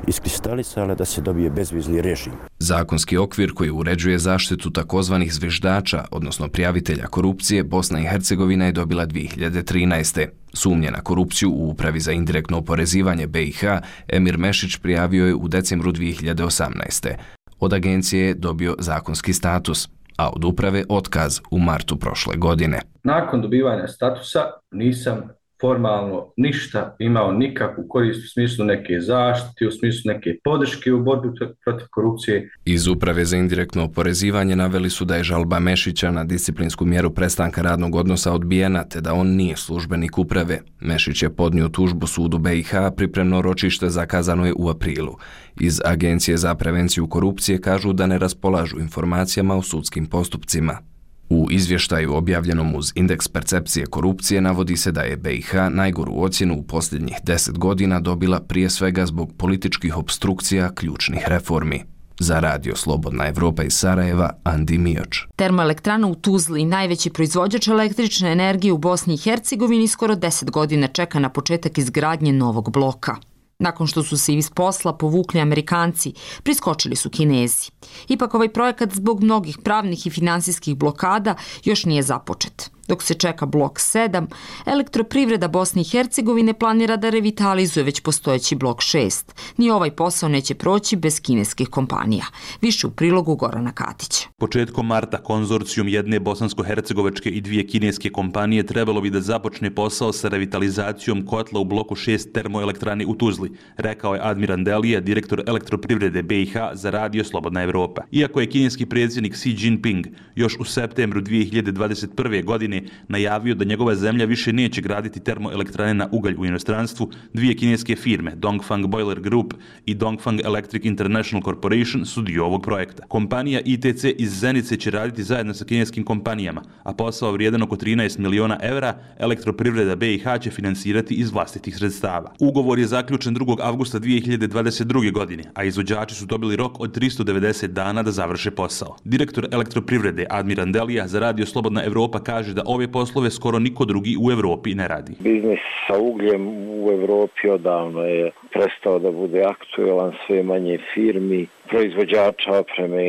iskristalisala 0.08 0.96
da 0.96 1.06
se 1.06 1.22
dobije 1.22 1.50
bezvizni 1.50 2.02
režim. 2.02 2.34
Zakonski 2.60 3.18
okvir 3.18 3.54
koji 3.54 3.72
uređuje 3.72 4.20
zaštitu 4.20 4.72
takozvanih 4.72 5.34
zviždača, 5.34 6.06
odnosno 6.12 6.48
prijavitelja 6.48 7.06
korupcije, 7.08 7.64
Bosna 7.64 8.00
i 8.00 8.08
Hercegovina 8.08 8.66
je 8.66 8.72
dobila 8.72 9.06
2013. 9.06 10.28
Sumnje 10.54 10.92
na 10.92 11.02
korupciju 11.02 11.52
u 11.52 11.70
Upravi 11.70 12.00
za 12.00 12.12
indirektno 12.12 12.58
oporezivanje 12.58 13.28
BiH 13.28 13.64
Emir 14.08 14.38
Mešić 14.38 14.78
prijavio 14.78 15.26
je 15.28 15.36
u 15.36 15.48
decembru 15.48 15.92
2018. 15.92 17.14
Od 17.60 17.74
agencije 17.74 18.28
je 18.28 18.34
dobio 18.34 18.76
zakonski 18.80 19.34
status, 19.34 19.90
a 20.18 20.30
od 20.30 20.44
uprave 20.44 20.84
otkaz 20.90 21.40
u 21.52 21.60
martu 21.60 21.98
prošle 21.98 22.36
godine. 22.38 22.82
Nakon 23.04 23.42
dobivanja 23.42 23.88
statusa 23.88 24.52
nisam 24.72 25.30
formalno 25.62 26.34
ništa 26.38 26.96
imao 27.00 27.32
nikakvu 27.32 27.86
korist 27.90 28.26
u 28.26 28.28
smislu 28.28 28.66
neke 28.66 29.00
zaštite, 29.00 29.68
u 29.68 29.72
smislu 29.72 30.14
neke 30.14 30.30
podrške 30.44 30.94
u 30.94 31.04
borbi 31.04 31.28
protiv 31.64 31.88
korupcije. 31.92 32.52
Iz 32.66 32.88
Uprave 32.88 33.26
za 33.26 33.38
indirektno 33.38 33.84
oporezivanje 33.84 34.56
naveli 34.56 34.90
su 34.90 35.06
da 35.06 35.16
je 35.16 35.24
žalba 35.24 35.60
Mešića 35.60 36.12
na 36.12 36.24
disciplinsku 36.24 36.86
mjeru 36.86 37.14
prestanka 37.14 37.62
radnog 37.62 37.96
odnosa 37.96 38.34
odbijena, 38.34 38.84
te 38.84 39.02
da 39.02 39.14
on 39.14 39.28
nije 39.28 39.58
službenik 39.58 40.18
uprave. 40.18 40.60
Mešić 40.80 41.24
je 41.24 41.36
podnio 41.36 41.68
tužbu 41.68 42.08
sudu 42.08 42.38
BiH, 42.38 42.72
pripremno 42.98 43.42
ročište 43.42 43.90
zakazano 43.90 44.46
je 44.46 44.54
u 44.58 44.70
aprilu. 44.70 45.18
Iz 45.60 45.82
Agencije 45.86 46.38
za 46.38 46.56
prevenciju 46.56 47.08
korupcije 47.08 47.62
kažu 47.62 47.94
da 47.94 48.08
ne 48.08 48.18
raspolažu 48.18 48.80
informacijama 48.80 49.56
o 49.56 49.62
sudskim 49.62 50.06
postupcima. 50.06 50.91
U 51.32 51.48
izvještaju 51.52 52.14
objavljenom 52.14 52.76
uz 52.76 52.92
indeks 52.96 53.28
percepcije 53.28 53.86
korupcije 53.86 54.42
navodi 54.42 54.78
se 54.78 54.92
da 54.92 55.02
je 55.02 55.18
BiH 55.18 55.54
najgoru 55.70 56.14
ocjenu 56.16 56.58
u 56.58 56.64
posljednjih 56.64 57.16
deset 57.24 57.58
godina 57.58 58.00
dobila 58.00 58.40
prije 58.40 58.70
svega 58.70 59.06
zbog 59.06 59.32
političkih 59.38 59.98
obstrukcija 59.98 60.74
ključnih 60.76 61.24
reformi. 61.28 61.84
Za 62.20 62.40
radio 62.40 62.76
Slobodna 62.76 63.28
Evropa 63.28 63.64
iz 63.64 63.74
Sarajeva, 63.74 64.30
Andi 64.44 64.78
Mioč. 64.78 65.26
Termoelektrana 65.36 66.08
u 66.08 66.16
Tuzli, 66.16 66.66
najveći 66.66 67.10
proizvođač 67.10 67.68
električne 67.68 68.32
energije 68.32 68.74
u 68.74 68.78
Bosni 68.78 69.14
i 69.14 69.18
Hercegovini, 69.18 69.88
skoro 69.88 70.16
10 70.16 70.52
godina 70.52 70.88
čeka 70.88 71.20
na 71.20 71.30
početak 71.30 71.78
izgradnje 71.78 72.34
novog 72.34 72.72
bloka. 72.72 73.16
Nakon 73.62 73.88
što 73.88 74.04
su 74.04 74.18
se 74.18 74.34
iz 74.34 74.50
posla 74.50 74.94
povukli 74.94 75.42
Amerikanci, 75.42 76.14
priskočili 76.44 76.96
su 76.96 77.10
Kinezi. 77.10 77.70
Ipak 78.08 78.34
ovaj 78.34 78.54
projekat 78.54 78.94
zbog 78.94 79.24
mnogih 79.24 79.58
pravnih 79.64 80.08
i 80.08 80.10
finansijskih 80.10 80.76
blokada 80.76 81.36
još 81.64 81.86
nije 81.86 82.04
započet. 82.04 82.72
Dok 82.92 83.04
se 83.04 83.14
čeka 83.14 83.46
blok 83.46 83.80
7, 83.80 84.28
elektroprivreda 84.66 85.48
Bosne 85.48 85.82
i 85.82 85.86
Hercegovine 85.86 86.54
planira 86.54 86.98
da 86.98 87.10
revitalizuje 87.10 87.84
već 87.84 88.00
postojeći 88.00 88.56
blok 88.56 88.78
6. 88.80 89.32
Ni 89.58 89.70
ovaj 89.70 89.92
posao 89.92 90.30
neće 90.30 90.56
proći 90.56 90.96
bez 90.96 91.22
kineskih 91.22 91.68
kompanija. 91.68 92.26
Više 92.62 92.88
u 92.88 92.92
prilogu 92.92 93.36
Gorana 93.36 93.72
Katića. 93.72 94.28
Početkom 94.38 94.88
marta 94.88 95.18
konzorcijum 95.24 95.88
jedne 95.88 96.20
bosansko-hercegovačke 96.20 97.30
i 97.30 97.42
dvije 97.42 97.68
kineske 97.68 98.10
kompanije 98.10 98.66
trebalo 98.66 99.02
bi 99.02 99.10
da 99.10 99.22
započne 99.22 99.76
posao 99.76 100.14
sa 100.14 100.28
revitalizacijom 100.28 101.26
kotla 101.26 101.60
u 101.60 101.66
bloku 101.66 101.96
6 101.96 102.32
termoelektrani 102.34 103.06
u 103.06 103.16
Tuzli, 103.16 103.52
rekao 103.78 104.16
je 104.16 104.22
Admiran 104.24 104.64
Delija, 104.64 105.00
direktor 105.00 105.44
elektroprivrede 105.48 106.24
BiH 106.24 106.54
za 106.74 106.90
radio 106.90 107.24
Slobodna 107.24 107.64
Evropa. 107.64 108.02
Iako 108.12 108.42
je 108.42 108.50
kineski 108.50 108.86
predsjednik 108.86 109.34
Xi 109.34 109.56
Jinping 109.58 110.08
još 110.36 110.58
u 110.60 110.66
septembru 110.66 111.22
2021. 111.22 112.44
godine 112.44 112.81
najavio 113.08 113.56
da 113.56 113.66
njegova 113.66 113.96
zemlja 113.96 114.26
više 114.26 114.54
neće 114.54 114.82
graditi 114.82 115.20
termoelektrane 115.20 115.94
na 115.94 116.10
ugalj 116.12 116.36
u 116.38 116.46
inostranstvu, 116.46 117.10
dvije 117.34 117.56
kineske 117.56 117.96
firme, 117.96 118.36
Dongfang 118.36 118.88
Boiler 118.88 119.20
Group 119.20 119.54
i 119.86 119.94
Dongfang 119.94 120.42
Electric 120.46 120.86
International 120.86 121.44
Corporation 121.44 122.06
su 122.06 122.22
dio 122.22 122.46
ovog 122.46 122.62
projekta. 122.64 123.04
Kompanija 123.08 123.62
ITC 123.66 124.04
iz 124.18 124.40
Zenice 124.40 124.78
će 124.78 124.92
raditi 124.92 125.24
zajedno 125.24 125.54
sa 125.54 125.66
kineskim 125.66 126.04
kompanijama, 126.04 126.62
a 126.84 126.94
posao 126.94 127.32
vrijedan 127.32 127.62
oko 127.62 127.76
13 127.76 128.20
miliona 128.20 128.58
evra 128.62 128.98
elektroprivreda 129.20 129.96
BiH 129.96 130.24
će 130.42 130.52
finansirati 130.52 131.14
iz 131.14 131.32
vlastitih 131.32 131.76
sredstava. 131.78 132.34
Ugovor 132.40 132.80
je 132.80 132.88
zaključen 132.88 133.36
2. 133.36 133.58
avgusta 133.62 134.00
2022. 134.00 135.12
godine, 135.12 135.44
a 135.54 135.64
izvođači 135.64 136.16
su 136.16 136.26
dobili 136.26 136.56
rok 136.56 136.80
od 136.80 136.98
390 136.98 137.68
dana 137.68 138.04
da 138.04 138.12
završe 138.12 138.52
posao. 138.52 138.96
Direktor 139.04 139.48
elektroprivrede 139.52 140.26
Admiran 140.30 140.72
Delija 140.72 141.08
za 141.08 141.20
Radio 141.20 141.46
Slobodna 141.46 141.84
Evropa 141.84 142.20
kaže 142.20 142.54
da 142.54 142.64
ove 142.74 142.88
poslove 142.92 143.32
skoro 143.32 143.60
niko 143.60 143.86
drugi 143.86 144.16
u 144.26 144.32
Evropi 144.32 144.76
ne 144.76 144.88
radi. 144.88 145.14
Biznis 145.20 145.60
sa 145.88 146.00
ugljem 146.00 146.48
u 146.84 146.92
Evropi 146.92 147.50
odavno 147.50 148.02
je 148.02 148.32
prestao 148.54 149.00
da 149.00 149.12
bude 149.12 149.44
aktuelan, 149.44 150.12
sve 150.28 150.44
manje 150.44 150.80
firmi, 150.94 151.48
proizvođača 151.72 152.52
opreme, 152.64 153.04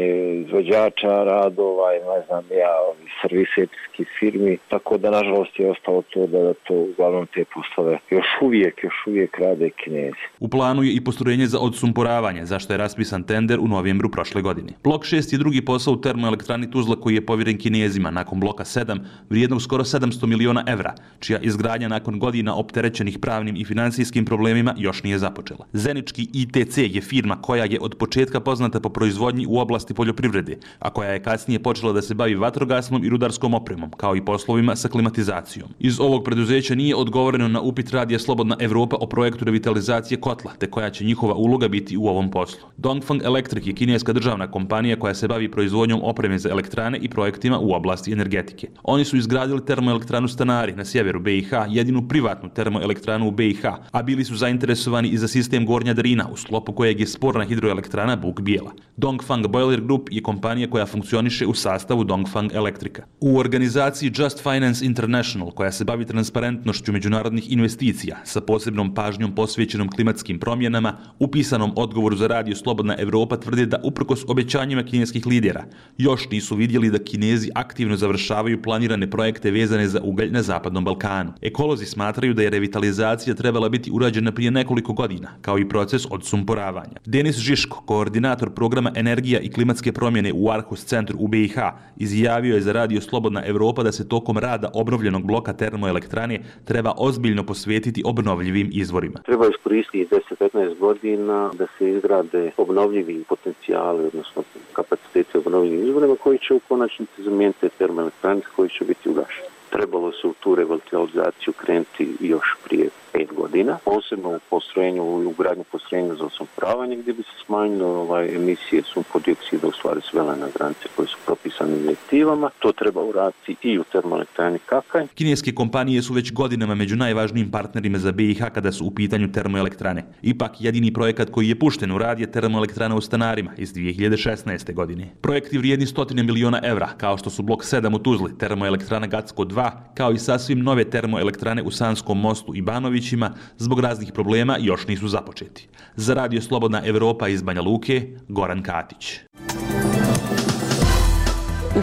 izvođača 0.44 1.12
radova 1.32 1.88
i 1.96 1.98
ne 1.98 2.20
znam 2.26 2.44
ja, 2.62 2.74
ovi 2.90 3.06
servisetskih 3.22 4.08
firmi, 4.18 4.58
tako 4.68 4.98
da 4.98 5.10
nažalost 5.10 5.58
je 5.58 5.70
ostalo 5.70 6.02
to 6.12 6.26
da 6.26 6.54
to 6.54 6.74
uglavnom 6.74 7.26
te 7.34 7.44
poslove 7.54 7.98
još 8.10 8.26
uvijek, 8.42 8.74
još 8.84 8.94
uvijek 9.06 9.38
rade 9.38 9.70
kinezi. 9.84 10.24
U 10.40 10.48
planu 10.48 10.82
je 10.82 10.92
i 10.92 11.04
postrojenje 11.04 11.46
za 11.46 11.58
odsumporavanje, 11.58 12.46
zašto 12.46 12.72
je 12.72 12.76
raspisan 12.76 13.22
tender 13.22 13.60
u 13.60 13.68
novembru 13.68 14.10
prošle 14.10 14.42
godine. 14.42 14.72
Blok 14.84 15.02
6 15.02 15.32
je 15.34 15.38
drugi 15.38 15.64
posao 15.64 15.94
u 15.94 16.00
termoelektrani 16.00 16.70
Tuzla 16.70 16.96
koji 17.00 17.14
je 17.14 17.26
povjeren 17.26 17.58
kinezima 17.58 18.10
nakon 18.10 18.40
bloka 18.40 18.64
7, 18.64 18.98
vrijednog 19.30 19.62
skoro 19.62 19.84
700 19.84 20.26
miliona 20.26 20.64
evra, 20.68 20.94
čija 21.20 21.38
izgradnja 21.38 21.88
nakon 21.88 22.18
godina 22.18 22.56
opterećenih 22.56 23.18
pravnim 23.18 23.56
i 23.56 23.64
finansijskim 23.64 24.24
problemima 24.24 24.74
još 24.78 25.02
nije 25.02 25.18
započela. 25.18 25.66
Zenički 25.72 26.28
ITC 26.34 26.78
je 26.78 27.00
firma 27.00 27.42
koja 27.42 27.64
je 27.64 27.78
od 27.80 27.94
početka 27.98 28.40
poznata 28.52 28.80
po 28.80 28.88
proizvodnji 28.88 29.46
u 29.48 29.58
oblasti 29.58 29.94
poljoprivrede, 29.94 30.58
a 30.78 30.90
koja 30.90 31.10
je 31.10 31.22
kasnije 31.22 31.62
počela 31.62 31.92
da 31.92 32.02
se 32.02 32.14
bavi 32.14 32.34
vatrogasnom 32.34 33.04
i 33.04 33.08
rudarskom 33.08 33.54
opremom, 33.54 33.90
kao 33.96 34.16
i 34.16 34.24
poslovima 34.24 34.76
sa 34.76 34.88
klimatizacijom. 34.88 35.68
Iz 35.78 36.00
ovog 36.00 36.24
preduzeća 36.24 36.74
nije 36.74 36.96
odgovoreno 36.96 37.48
na 37.48 37.60
upit 37.60 37.90
Radija 37.90 38.18
Slobodna 38.18 38.56
Evropa 38.60 38.96
o 39.00 39.06
projektu 39.06 39.44
revitalizacije 39.44 40.20
kotla, 40.20 40.52
te 40.58 40.70
koja 40.70 40.90
će 40.90 41.04
njihova 41.04 41.34
uloga 41.34 41.68
biti 41.68 41.96
u 41.96 42.06
ovom 42.06 42.30
poslu. 42.30 42.68
Dongfang 42.76 43.22
Electric 43.24 43.66
je 43.66 43.72
kineska 43.72 44.12
državna 44.12 44.50
kompanija 44.50 44.98
koja 44.98 45.14
se 45.14 45.28
bavi 45.28 45.50
proizvodnjom 45.50 46.00
opreme 46.02 46.38
za 46.38 46.50
elektrane 46.50 46.98
i 46.98 47.08
projektima 47.08 47.58
u 47.58 47.72
oblasti 47.72 48.12
energetike. 48.12 48.68
Oni 48.82 49.04
su 49.04 49.16
izgradili 49.16 49.64
termoelektranu 49.64 50.28
Stanari 50.28 50.76
na 50.76 50.84
sjeveru 50.84 51.20
BiH, 51.20 51.52
jedinu 51.68 52.08
privatnu 52.08 52.50
termoelektranu 52.54 53.28
u 53.28 53.30
BiH, 53.30 53.64
a 53.92 54.02
bili 54.02 54.24
su 54.24 54.36
zainteresovani 54.36 55.08
i 55.08 55.18
za 55.18 55.28
sistem 55.28 55.66
Gornja 55.66 55.94
Drina, 55.94 56.28
u 56.32 56.36
sklopu 56.36 56.72
kojeg 56.72 57.00
je 57.00 57.06
sporna 57.06 57.44
hidroelektrana 57.44 58.16
Buk 58.16 58.41
Bijela. 58.42 58.72
Dongfang 58.96 59.46
Boiler 59.46 59.80
Group 59.80 60.08
je 60.10 60.22
kompanija 60.22 60.70
koja 60.70 60.86
funkcioniše 60.86 61.46
u 61.46 61.54
sastavu 61.54 62.04
Dongfang 62.04 62.52
Elektrika. 62.54 63.02
U 63.20 63.38
organizaciji 63.38 64.12
Just 64.14 64.42
Finance 64.42 64.86
International, 64.86 65.50
koja 65.50 65.72
se 65.72 65.84
bavi 65.84 66.04
transparentnošću 66.04 66.92
međunarodnih 66.92 67.52
investicija 67.52 68.16
sa 68.24 68.40
posebnom 68.40 68.94
pažnjom 68.94 69.34
posvećenom 69.34 69.88
klimatskim 69.88 70.38
promjenama, 70.38 70.96
u 71.18 71.28
pisanom 71.28 71.72
odgovoru 71.76 72.16
za 72.16 72.26
radio 72.26 72.56
Slobodna 72.56 72.96
Evropa 72.98 73.36
tvrde 73.36 73.66
da 73.66 73.80
uprkos 73.84 74.24
obećanjima 74.28 74.82
kineskih 74.82 75.26
lidera, 75.26 75.64
još 75.98 76.30
nisu 76.30 76.56
vidjeli 76.56 76.90
da 76.90 76.98
Kinezi 76.98 77.50
aktivno 77.54 77.96
završavaju 77.96 78.62
planirane 78.62 79.10
projekte 79.10 79.50
vezane 79.50 79.88
za 79.88 80.00
ugalj 80.02 80.30
na 80.30 80.42
Zapadnom 80.42 80.84
Balkanu. 80.84 81.32
Ekolozi 81.40 81.86
smatraju 81.86 82.34
da 82.34 82.42
je 82.42 82.50
revitalizacija 82.50 83.34
trebala 83.34 83.68
biti 83.68 83.90
urađena 83.90 84.32
prije 84.32 84.50
nekoliko 84.50 84.92
godina, 84.92 85.28
kao 85.40 85.58
i 85.58 85.68
proces 85.68 86.02
odsumporavanja. 86.10 87.00
Denis 87.06 87.36
Žiško, 87.36 87.82
koordinator 87.86 88.21
programa 88.54 88.92
Energija 88.96 89.40
i 89.40 89.50
klimatske 89.50 89.92
promjene 89.92 90.32
u 90.34 90.50
Arhus 90.50 90.84
centru 90.84 91.16
u 91.20 91.28
BiH, 91.28 91.56
izjavio 91.96 92.54
je 92.54 92.60
za 92.60 92.72
radio 92.72 93.00
Slobodna 93.00 93.42
Evropa 93.46 93.82
da 93.82 93.92
se 93.92 94.08
tokom 94.08 94.38
rada 94.38 94.70
obnovljenog 94.74 95.26
bloka 95.26 95.52
termoelektrane 95.52 96.40
treba 96.64 96.92
ozbiljno 96.96 97.46
posvetiti 97.46 98.02
obnovljivim 98.06 98.70
izvorima. 98.72 99.18
Treba 99.24 99.48
iskoristiti 99.48 100.14
10-15 100.40 100.78
godina 100.78 101.50
da 101.54 101.66
se 101.78 101.90
izgrade 101.90 102.50
obnovljivi 102.56 103.24
potencijali, 103.28 104.06
odnosno 104.06 104.42
kapacitete 104.72 105.38
obnovljivim 105.38 105.88
izvorima 105.88 106.16
koji 106.16 106.38
će 106.38 106.54
u 106.54 106.60
konačnici 106.68 107.22
zamijeniti 107.22 107.60
te 107.60 107.68
termoelektrane 107.68 108.40
koji 108.56 108.68
će 108.68 108.84
biti 108.84 109.08
ugašeni. 109.08 109.48
Trebalo 109.70 110.12
se 110.12 110.26
u 110.26 110.32
tu 110.32 110.54
revitalizaciju 110.54 111.52
krenuti 111.52 112.16
još 112.20 112.56
prije 112.64 112.88
pet 113.12 113.28
godina, 113.36 113.78
posebno 113.84 114.28
u 114.28 114.38
postrojenju, 114.50 115.02
u 115.02 115.34
gradnju 115.38 115.64
postrojenja 115.72 116.14
za 116.14 116.24
osumporavanje 116.24 116.96
gdje 116.96 117.12
bi 117.12 117.22
se 117.22 117.44
smanjilo 117.46 117.86
ovaj, 117.86 118.34
emisije 118.36 118.82
sumpodioksida 118.82 119.66
u 119.68 119.72
stvari 119.72 120.00
svele 120.10 120.36
na 120.36 120.48
granice 120.54 120.88
koje 120.96 121.08
su 121.08 121.16
propisane 121.26 121.76
direktivama. 121.76 122.50
To 122.58 122.72
treba 122.72 123.02
uraditi 123.02 123.56
i 123.62 123.78
u 123.78 123.84
termoelektrani 123.84 124.58
Kakaj. 124.58 125.06
Kineske 125.14 125.52
kompanije 125.54 126.02
su 126.02 126.14
već 126.14 126.32
godinama 126.32 126.74
među 126.74 126.96
najvažnijim 126.96 127.50
partnerima 127.50 127.98
za 127.98 128.12
BiH 128.12 128.50
kada 128.54 128.72
su 128.72 128.86
u 128.86 128.90
pitanju 128.90 129.32
termoelektrane. 129.32 130.04
Ipak 130.22 130.52
jedini 130.60 130.92
projekat 130.92 131.30
koji 131.30 131.48
je 131.48 131.58
pušten 131.58 131.92
u 131.92 131.98
rad 131.98 132.20
je 132.20 132.32
termoelektrana 132.32 132.96
u 132.96 133.00
Stanarima 133.00 133.52
iz 133.58 133.74
2016. 133.74 134.74
godine. 134.74 135.14
Projekti 135.20 135.58
vrijedni 135.58 135.86
stotine 135.86 136.22
miliona 136.22 136.60
evra, 136.62 136.88
kao 136.96 137.18
što 137.18 137.30
su 137.30 137.42
blok 137.42 137.64
7 137.64 137.94
u 137.94 137.98
Tuzli, 137.98 138.38
termoelektrana 138.38 139.06
Gacko 139.06 139.44
2, 139.44 139.70
kao 139.94 140.12
i 140.12 140.18
sasvim 140.18 140.62
nove 140.62 140.84
termoelektrane 140.84 141.62
u 141.62 141.70
Sanskom 141.70 142.20
mostu 142.20 142.54
i 142.54 142.62
Banovi 142.62 143.01
Mitrovićima 143.02 143.34
zbog 143.58 143.80
raznih 143.80 144.12
problema 144.12 144.56
još 144.60 144.86
nisu 144.86 145.08
započeti. 145.08 145.68
Za 145.96 146.14
Radio 146.14 146.42
Slobodna 146.42 146.82
Evropa 146.84 147.28
iz 147.28 147.42
Banja 147.42 147.62
Luke, 147.62 148.08
Goran 148.28 148.62
Katić. 148.62 149.18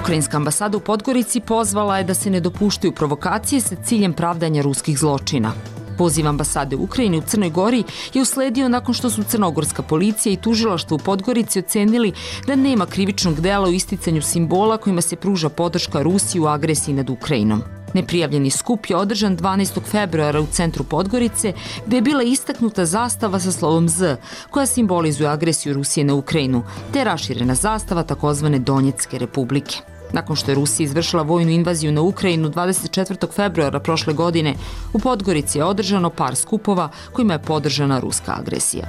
Ukrajinska 0.01 0.38
ambasada 0.38 0.77
u 0.77 0.79
Podgorici 0.79 1.39
pozvala 1.39 1.97
je 1.97 2.03
da 2.03 2.13
se 2.13 2.29
ne 2.29 2.39
dopuštaju 2.39 2.93
provokacije 2.93 3.62
sa 3.62 3.75
ciljem 3.75 4.13
pravdanja 4.13 4.62
ruskih 4.62 4.97
zločina. 4.97 5.51
Poziv 5.97 6.27
ambasade 6.27 6.75
Ukrajine 6.75 7.17
u 7.17 7.21
Crnoj 7.21 7.49
Gori 7.49 7.84
je 8.13 8.21
usledio 8.21 8.69
nakon 8.69 8.93
što 8.93 9.10
su 9.10 9.23
crnogorska 9.23 9.84
policija 9.84 10.34
i 10.34 10.38
tužilaštvo 10.38 10.95
u 10.95 10.99
Podgorici 10.99 11.60
ocenili 11.60 12.13
da 12.47 12.55
nema 12.55 12.86
krivičnog 12.86 13.41
dela 13.41 13.67
u 13.67 13.71
isticanju 13.71 14.21
simbola 14.21 14.77
kojima 14.77 15.01
se 15.01 15.15
pruža 15.15 15.49
podrška 15.49 16.01
Rusiji 16.01 16.41
u 16.41 16.47
agresiji 16.47 16.95
nad 16.95 17.10
Ukrajinom. 17.10 17.63
Neprijavljeni 17.93 18.49
skup 18.49 18.86
je 18.86 18.95
održan 18.95 19.38
12. 19.38 19.82
februara 19.86 20.41
u 20.41 20.47
centru 20.52 20.84
Podgorice, 20.84 21.54
gde 21.86 21.97
je 21.97 22.02
bila 22.02 22.23
istaknuta 22.23 22.86
zastava 22.86 23.39
sa 23.39 23.52
slovom 23.52 23.89
Z, 23.89 24.15
koja 24.49 24.65
simbolizuje 24.65 25.30
agresiju 25.30 25.73
Rusije 25.73 26.04
na 26.04 26.13
Ukrajinu, 26.13 26.63
te 26.93 27.04
raširena 27.04 27.56
zastava 27.56 28.04
takozvane 28.04 28.60
Donjetske 28.60 29.17
republike. 29.17 29.75
Nakon 30.13 30.36
što 30.36 30.52
je 30.52 30.56
Rusija 30.56 30.86
izvršila 30.86 31.23
vojnu 31.23 31.52
invaziju 31.52 31.91
na 31.91 32.02
Ukrajinu 32.02 32.49
24. 32.49 33.32
februara 33.36 33.80
prošle 33.80 34.13
godine, 34.13 34.56
u 34.93 34.99
Podgorici 34.99 35.58
je 35.58 35.63
održano 35.63 36.10
par 36.10 36.36
skupova 36.36 36.89
kojima 37.13 37.34
je 37.34 37.41
podržana 37.41 37.99
ruska 37.99 38.36
agresija. 38.39 38.84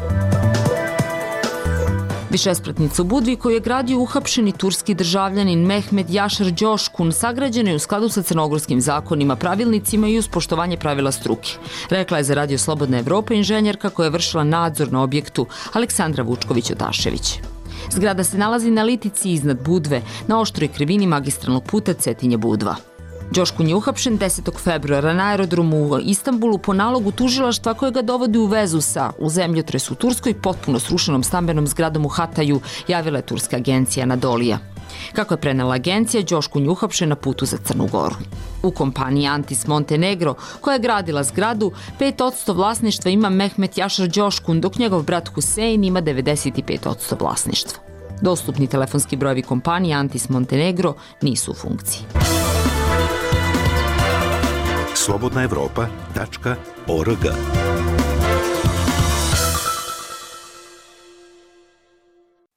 Višespratnica 2.30 3.02
u 3.02 3.04
Budvi 3.04 3.36
koju 3.36 3.54
je 3.54 3.60
gradio 3.60 3.98
uhapšeni 3.98 4.52
turski 4.52 4.94
državljanin 4.94 5.66
Mehmed 5.66 6.10
Jašar 6.10 6.50
Đoškun 6.50 7.12
sagrađena 7.12 7.70
je 7.70 7.76
u 7.76 7.78
skladu 7.78 8.08
sa 8.08 8.22
crnogorskim 8.22 8.80
zakonima, 8.80 9.36
pravilnicima 9.36 10.08
i 10.08 10.18
uz 10.18 10.28
poštovanje 10.28 10.76
pravila 10.76 11.12
struke. 11.12 11.50
Rekla 11.88 12.18
je 12.18 12.24
za 12.24 12.34
Radio 12.34 12.58
Slobodna 12.58 12.98
Evropa 12.98 13.34
inženjerka 13.34 13.90
koja 13.90 14.06
je 14.06 14.10
vršila 14.10 14.44
nadzor 14.44 14.92
na 14.92 15.02
objektu 15.02 15.46
Aleksandra 15.72 16.24
Vučković-Otašević. 16.24 17.40
Zgrada 17.90 18.24
se 18.24 18.38
nalazi 18.38 18.70
na 18.70 18.82
litici 18.82 19.32
iznad 19.32 19.64
Budve, 19.64 20.02
na 20.26 20.40
oštroj 20.40 20.68
krivini 20.68 21.06
magistralnog 21.06 21.64
puta 21.64 21.94
Cetinje-Budva. 21.94 22.89
Đoškun 23.30 23.68
je 23.68 23.74
uhapšen 23.74 24.18
10. 24.18 24.58
februara 24.58 25.12
na 25.14 25.28
aerodromu 25.30 25.76
u 25.76 25.98
Istanbulu 26.00 26.58
po 26.58 26.72
nalogu 26.72 27.12
tužilaštva 27.12 27.74
koje 27.74 27.92
ga 27.92 28.02
dovodi 28.02 28.38
u 28.38 28.46
vezu 28.46 28.80
sa 28.80 29.12
u 29.18 29.28
zemljotres 29.30 29.90
u 29.90 29.94
Turskoj 29.94 30.34
potpuno 30.34 30.78
srušenom 30.78 31.22
stambenom 31.22 31.66
zgradom 31.66 32.06
u 32.06 32.08
Hataju, 32.08 32.60
javila 32.88 33.18
je 33.18 33.26
turska 33.26 33.56
agencija 33.56 34.02
Anadolija. 34.02 34.58
Kako 35.12 35.34
je 35.34 35.40
prenela 35.40 35.74
agencija, 35.74 36.22
Đoškun 36.22 36.62
je 36.62 36.70
uhapšen 36.70 37.08
na 37.08 37.16
putu 37.16 37.46
za 37.46 37.56
Crnu 37.56 37.86
Goru. 37.86 38.16
U 38.62 38.70
kompaniji 38.70 39.26
Antis 39.26 39.66
Montenegro, 39.66 40.34
koja 40.60 40.74
je 40.74 40.80
gradila 40.80 41.22
zgradu, 41.22 41.72
5% 42.00 42.54
vlasništva 42.54 43.10
ima 43.10 43.28
Mehmet 43.28 43.78
Jašar 43.78 44.08
Đoškun, 44.08 44.60
dok 44.60 44.78
njegov 44.78 45.02
brat 45.02 45.28
Husein 45.28 45.84
ima 45.84 46.02
95% 46.02 47.20
vlasništva. 47.20 47.78
Dostupni 48.22 48.66
telefonski 48.66 49.16
brojevi 49.16 49.42
kompanije 49.42 49.94
Antis 49.94 50.28
Montenegro 50.28 50.94
nisu 51.22 51.50
u 51.50 51.54
funkciji. 51.54 52.02
Slobodna 55.10 55.42
Evropa.org 55.42 57.18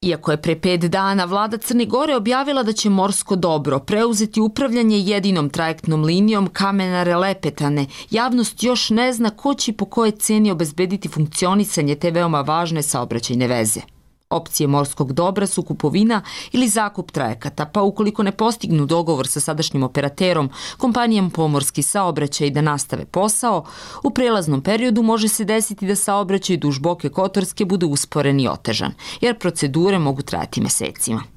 Iako 0.00 0.30
je 0.30 0.42
pre 0.42 0.60
pet 0.60 0.80
dana 0.80 1.24
vlada 1.24 1.58
Crne 1.58 1.86
Gore 1.86 2.16
objavila 2.16 2.62
da 2.62 2.72
će 2.72 2.90
morsko 2.90 3.36
dobro 3.36 3.78
preuzeti 3.78 4.40
upravljanje 4.40 4.98
jedinom 4.98 5.50
trajektnom 5.50 6.04
linijom 6.04 6.48
Kamenare-Lepetane, 6.48 7.86
javnost 8.10 8.62
još 8.62 8.90
ne 8.90 9.12
zna 9.12 9.30
ko 9.30 9.54
će 9.54 9.72
po 9.72 9.84
koje 9.84 10.10
ceni 10.10 10.50
obezbediti 10.50 11.08
funkcionisanje 11.08 11.94
te 11.94 12.10
veoma 12.10 12.40
važne 12.40 12.82
saobraćajne 12.82 13.46
veze. 13.46 13.93
Opcije 14.34 14.66
morskog 14.66 15.12
dobra 15.12 15.46
su 15.46 15.62
kupovina 15.62 16.22
ili 16.52 16.68
zakup 16.68 17.10
trajekata, 17.10 17.66
pa 17.66 17.82
ukoliko 17.82 18.22
ne 18.22 18.32
postignu 18.32 18.86
dogovor 18.86 19.26
sa 19.26 19.40
sadašnjim 19.40 19.82
operaterom, 19.82 20.50
kompanijom 20.78 21.30
Pomorski 21.30 21.82
saobraćaj 21.82 22.50
da 22.50 22.60
nastave 22.60 23.04
posao, 23.04 23.64
u 24.02 24.10
prelaznom 24.10 24.62
periodu 24.62 25.02
može 25.02 25.28
se 25.28 25.44
desiti 25.44 25.86
da 25.86 25.96
saobraćaj 25.96 26.56
duž 26.56 26.78
Boke 26.78 27.08
Kotorske 27.08 27.64
bude 27.64 27.86
usporen 27.86 28.40
i 28.40 28.48
otežan, 28.48 28.92
jer 29.20 29.38
procedure 29.38 29.98
mogu 29.98 30.22
trajati 30.22 30.60
mesecima 30.60 31.33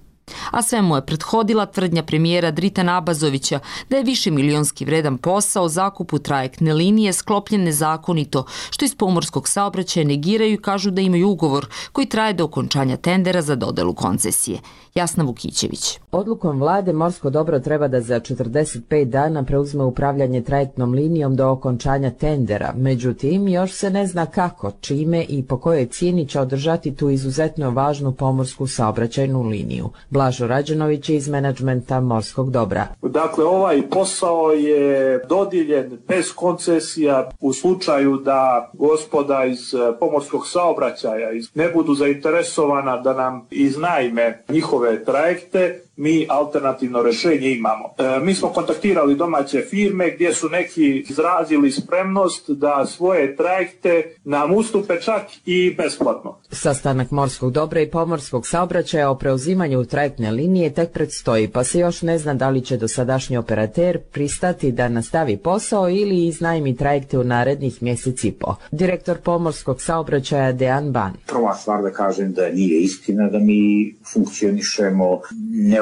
a 0.52 0.62
sve 0.62 0.82
mu 0.82 0.96
je 0.96 1.06
prethodila 1.06 1.66
tvrdnja 1.66 2.04
premijera 2.04 2.52
Drita 2.52 2.84
Nabazovića 2.84 3.60
da 3.90 3.98
je 3.98 4.04
više 4.04 4.32
milionski 4.32 4.86
vredan 4.86 5.18
posao 5.18 5.70
zakupu 5.70 6.20
trajektne 6.20 6.74
linije 6.74 7.14
sklopljen 7.14 7.64
nezakonito, 7.64 8.46
što 8.70 8.86
iz 8.86 8.96
pomorskog 8.96 9.48
saobraćaja 9.48 10.06
negiraju 10.06 10.54
i 10.54 10.62
kažu 10.62 10.92
da 10.92 11.02
imaju 11.02 11.30
ugovor 11.30 11.68
koji 11.92 12.08
traje 12.08 12.34
do 12.34 12.46
okončanja 12.46 12.98
tendera 12.98 13.42
za 13.42 13.56
dodelu 13.56 13.94
koncesije. 13.94 14.60
Jasna 14.96 15.24
Vukićević. 15.24 16.00
Odlukom 16.12 16.60
vlade 16.60 16.94
Morsko 16.94 17.30
dobro 17.30 17.60
treba 17.60 17.88
da 17.88 18.02
za 18.02 18.20
45 18.20 19.06
dana 19.06 19.44
preuzme 19.44 19.84
upravljanje 19.84 20.42
trajektnom 20.42 20.94
linijom 20.94 21.36
do 21.36 21.50
okončanja 21.50 22.12
tendera. 22.12 22.74
Međutim, 22.76 23.48
još 23.48 23.72
se 23.72 23.90
ne 23.90 24.08
zna 24.08 24.26
kako, 24.26 24.72
čime 24.82 25.26
i 25.30 25.44
po 25.44 25.58
kojoj 25.58 25.86
cijeni 25.86 26.28
će 26.28 26.40
održati 26.40 26.96
tu 26.96 27.10
izuzetno 27.10 27.70
važnu 27.70 28.12
pomorsku 28.12 28.68
saobraćajnu 28.68 29.42
liniju. 29.42 29.90
Blažo 30.18 30.48
Rađenović 30.48 31.10
iz 31.10 31.30
menadžmenta 31.30 32.00
Morskog 32.00 32.52
dobra. 32.52 32.88
Dakle, 33.02 33.46
ovaj 33.46 33.82
posao 33.90 34.52
je 34.52 35.20
dodiljen 35.30 35.98
bez 36.08 36.34
koncesija 36.36 37.30
u 37.40 37.54
slučaju 37.54 38.18
da 38.18 38.72
gospoda 38.74 39.46
iz 39.46 39.60
pomorskog 40.00 40.48
saobraćaja 40.48 41.30
ne 41.56 41.70
budu 41.70 41.94
zainteresovana 41.94 42.98
da 42.98 43.14
nam 43.14 43.48
iznajme 43.52 44.44
njihove 44.50 45.06
trajekte, 45.06 45.82
mi 45.98 46.26
alternativno 46.30 47.02
rešenje 47.02 47.52
imamo. 47.52 47.94
E, 47.98 48.20
mi 48.20 48.36
smo 48.36 48.50
kontaktirali 48.50 49.16
domaće 49.16 49.62
firme 49.62 50.12
gdje 50.12 50.34
su 50.34 50.50
neki 50.50 51.06
izrazili 51.10 51.72
spremnost 51.72 52.50
da 52.50 52.86
svoje 52.86 53.36
trajekte 53.36 54.16
nam 54.24 54.54
ustupe 54.54 55.02
čak 55.02 55.22
i 55.46 55.76
besplatno. 55.78 56.38
Sastanak 56.52 57.12
morskog 57.12 57.52
dobra 57.52 57.82
i 57.82 57.90
pomorskog 57.90 58.48
saobraćaja 58.48 59.10
o 59.10 59.18
preuzimanju 59.18 59.86
trajektne 59.86 60.32
linije 60.32 60.74
tek 60.74 60.92
predstoji, 60.92 61.48
pa 61.48 61.64
se 61.64 61.80
još 61.80 62.02
ne 62.02 62.18
zna 62.18 62.34
da 62.34 62.50
li 62.50 62.62
će 62.62 62.78
dosadašnji 62.78 63.38
operater 63.38 64.00
pristati 64.12 64.72
da 64.72 64.90
nastavi 64.90 65.38
posao 65.38 65.90
ili 65.90 66.28
iznajmi 66.28 66.76
trajekte 66.76 67.20
u 67.20 67.24
narednih 67.24 67.84
mjesec 67.84 68.24
i 68.24 68.32
po. 68.32 68.56
Direktor 68.72 69.18
pomorskog 69.18 69.82
saobraćaja 69.82 70.52
Dejan 70.52 70.92
Ban. 70.92 71.14
Prva 71.28 71.56
stvar 71.56 71.82
da 71.82 71.92
kažem 71.92 72.32
da 72.34 72.50
nije 72.50 72.82
istina 72.82 73.30
da 73.30 73.40
mi 73.40 73.96
funkcionišemo 74.14 75.22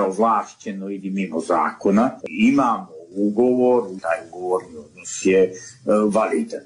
neovlašćeno 0.05 0.89
ili 0.89 1.09
mimo 1.09 1.39
zakona. 1.39 2.11
Imamo 2.27 2.87
ugovor, 3.15 3.83
taj 4.01 4.27
ugovorni 4.27 4.77
odnos 4.77 5.25
je 5.25 5.53
validan. 6.11 6.61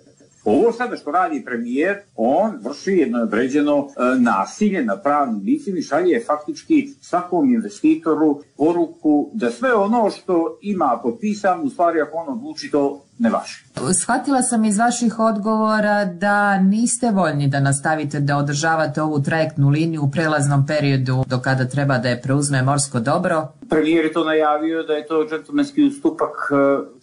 Ovo 0.46 0.72
sada 0.72 0.98
što 0.98 1.12
radi 1.12 1.46
premijer, 1.46 1.98
on 2.16 2.60
vrši 2.62 2.92
jedno 2.92 3.22
određeno 3.22 3.88
nasilje 4.20 4.86
na 4.86 4.98
pravnim 4.98 5.42
licima 5.46 5.78
i 5.78 5.82
šalje 5.82 6.24
faktički 6.28 6.88
svakom 7.02 7.54
investitoru 7.54 8.42
poruku 8.58 9.30
da 9.34 9.52
sve 9.52 9.74
ono 9.74 10.10
što 10.10 10.58
ima 10.62 11.00
potpisano, 11.04 11.64
u 11.64 11.70
stvari 11.70 12.02
ako 12.02 12.18
on 12.18 12.34
odluči 12.34 12.72
to 12.72 13.06
ne 13.20 13.30
važi. 13.30 13.70
Shvatila 13.94 14.42
sam 14.42 14.66
iz 14.66 14.78
vaših 14.78 15.20
odgovora 15.20 16.06
da 16.06 16.58
niste 16.58 17.12
voljni 17.12 17.48
da 17.48 17.60
nastavite 17.60 18.20
da 18.20 18.38
održavate 18.38 19.02
ovu 19.02 19.22
trajektnu 19.22 19.70
liniju 19.70 20.04
u 20.04 20.12
prelaznom 20.12 20.66
periodu 20.68 21.24
do 21.28 21.40
kada 21.40 21.66
treba 21.66 21.98
da 21.98 22.10
je 22.10 22.22
preuzme 22.22 22.64
morsko 22.64 23.00
dobro. 23.00 23.48
Premijer 23.70 24.06
je 24.06 24.14
to 24.14 24.24
najavio 24.24 24.84
da 24.84 24.94
je 24.94 25.08
to 25.08 25.28
džentlmenski 25.30 25.84
ustupak 25.84 26.32